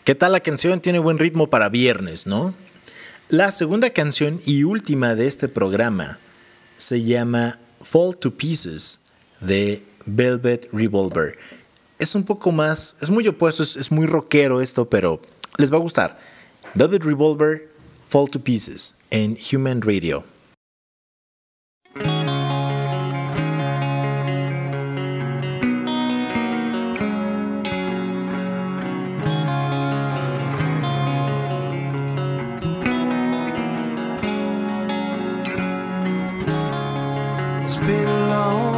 ¿Qué 0.07 0.15
tal 0.15 0.31
la 0.31 0.39
canción? 0.39 0.79
Tiene 0.79 0.99
buen 0.99 1.17
ritmo 1.17 1.49
para 1.49 1.67
viernes, 1.67 2.27
¿no? 2.27 2.53
La 3.27 3.51
segunda 3.51 3.89
canción 3.89 4.39
y 4.45 4.63
última 4.63 5.15
de 5.15 5.27
este 5.27 5.49
programa 5.49 6.17
se 6.77 7.03
llama 7.03 7.59
Fall 7.81 8.15
to 8.17 8.37
Pieces 8.37 9.01
de 9.41 9.83
Velvet 10.05 10.69
Revolver. 10.71 11.37
Es 11.99 12.15
un 12.15 12.23
poco 12.23 12.53
más, 12.53 12.95
es 13.01 13.09
muy 13.09 13.27
opuesto, 13.27 13.63
es, 13.63 13.91
muy 13.91 14.05
rockero 14.05 14.61
esto, 14.61 14.89
pero 14.89 15.21
les 15.57 15.73
va 15.73 15.75
a 15.75 15.81
gustar. 15.81 16.17
Velvet 16.73 17.03
Revolver, 17.03 17.69
Fall 18.07 18.29
to 18.29 18.41
Pieces 18.41 18.95
en 19.11 19.37
Human 19.51 19.81
Radio. 19.81 20.23
been 37.79 38.29
long. 38.29 38.76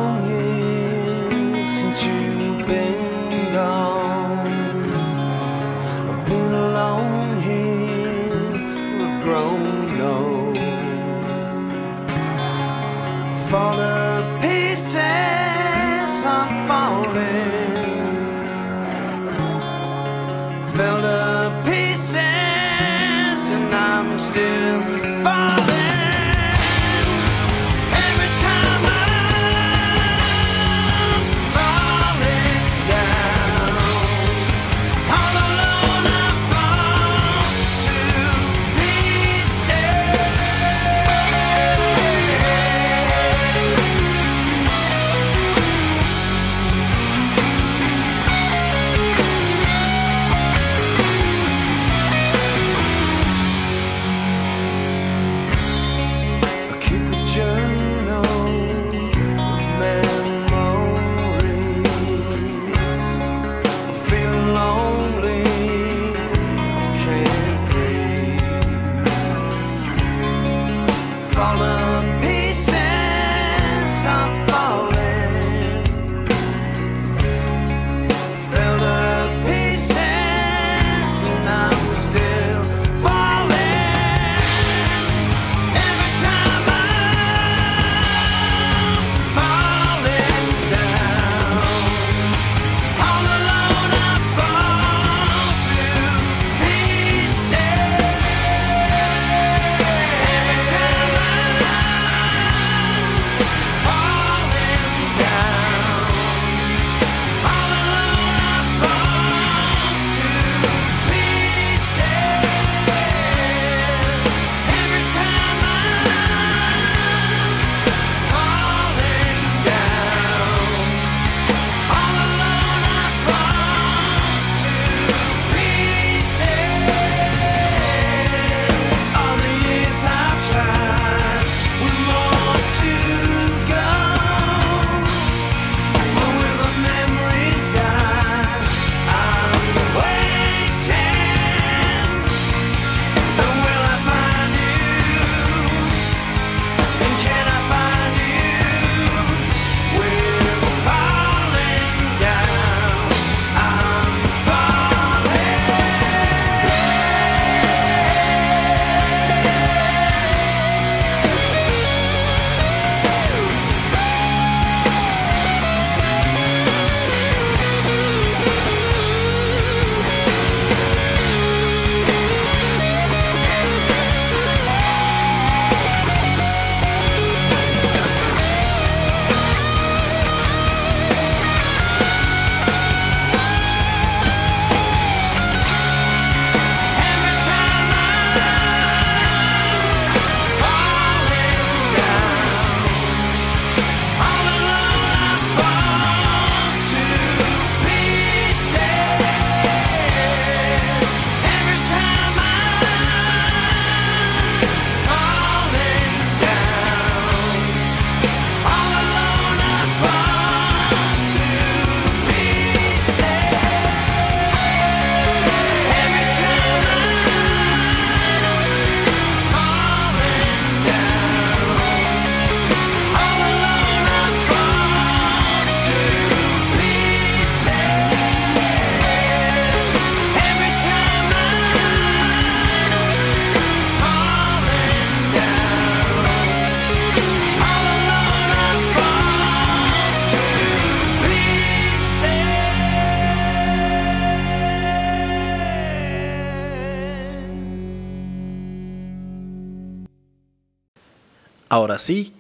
Ahora 251.72 252.00
sí, 252.00 252.34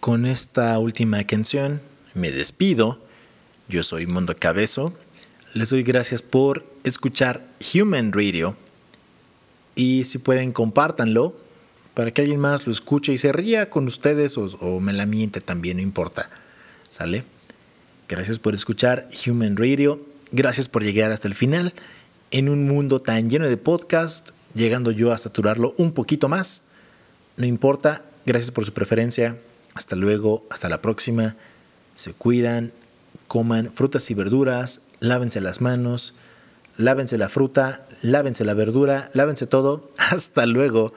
con 0.00 0.26
esta 0.26 0.76
última 0.80 1.22
canción 1.22 1.80
me 2.14 2.32
despido. 2.32 2.98
Yo 3.68 3.84
soy 3.84 4.08
Mundo 4.08 4.34
Cabezo. 4.36 4.92
Les 5.54 5.70
doy 5.70 5.84
gracias 5.84 6.20
por 6.20 6.66
escuchar 6.82 7.46
Human 7.72 8.10
Radio. 8.10 8.56
Y 9.76 10.02
si 10.02 10.18
pueden, 10.18 10.50
compártanlo 10.50 11.32
para 11.94 12.10
que 12.10 12.22
alguien 12.22 12.40
más 12.40 12.66
lo 12.66 12.72
escuche 12.72 13.12
y 13.12 13.18
se 13.18 13.32
ría 13.32 13.70
con 13.70 13.86
ustedes 13.86 14.36
o, 14.36 14.80
me 14.80 14.92
la 14.92 15.06
miente 15.06 15.40
también, 15.40 15.76
no 15.76 15.82
importa. 15.84 16.28
¿Sale? 16.88 17.24
Gracias 18.08 18.40
por 18.40 18.52
escuchar 18.52 19.08
Human 19.24 19.56
Radio. 19.56 20.04
Gracias 20.32 20.68
por 20.68 20.82
llegar 20.82 21.12
hasta 21.12 21.28
el 21.28 21.36
final. 21.36 21.72
En 22.32 22.48
un 22.48 22.66
mundo 22.66 23.00
tan 23.00 23.30
lleno 23.30 23.46
de 23.46 23.56
podcasts, 23.58 24.34
llegando 24.54 24.90
yo 24.90 25.12
a 25.12 25.18
saturarlo 25.18 25.72
un 25.78 25.92
poquito 25.92 26.28
más. 26.28 26.64
No 27.36 27.46
importa. 27.46 28.06
Gracias 28.26 28.50
por 28.50 28.64
su 28.64 28.72
preferencia. 28.72 29.38
Hasta 29.74 29.96
luego. 29.96 30.46
Hasta 30.50 30.68
la 30.68 30.82
próxima. 30.82 31.36
Se 31.94 32.12
cuidan. 32.12 32.72
Coman 33.28 33.72
frutas 33.72 34.10
y 34.10 34.14
verduras. 34.14 34.82
Lávense 35.00 35.40
las 35.40 35.60
manos. 35.60 36.14
Lávense 36.76 37.18
la 37.18 37.28
fruta. 37.28 37.86
Lávense 38.02 38.44
la 38.44 38.54
verdura. 38.54 39.10
Lávense 39.14 39.46
todo. 39.46 39.90
Hasta 39.98 40.46
luego. 40.46 40.92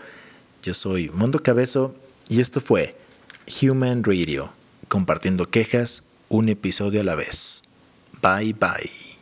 Yo 0.61 0.73
soy 0.73 1.09
Mondo 1.09 1.43
Cabezo 1.43 1.95
y 2.27 2.39
esto 2.41 2.59
fue 2.59 2.97
Human 3.61 4.03
Radio, 4.03 4.51
compartiendo 4.87 5.49
quejas 5.51 6.03
un 6.29 6.49
episodio 6.49 7.01
a 7.01 7.03
la 7.03 7.15
vez. 7.15 7.63
Bye 8.21 8.53
bye. 8.53 9.14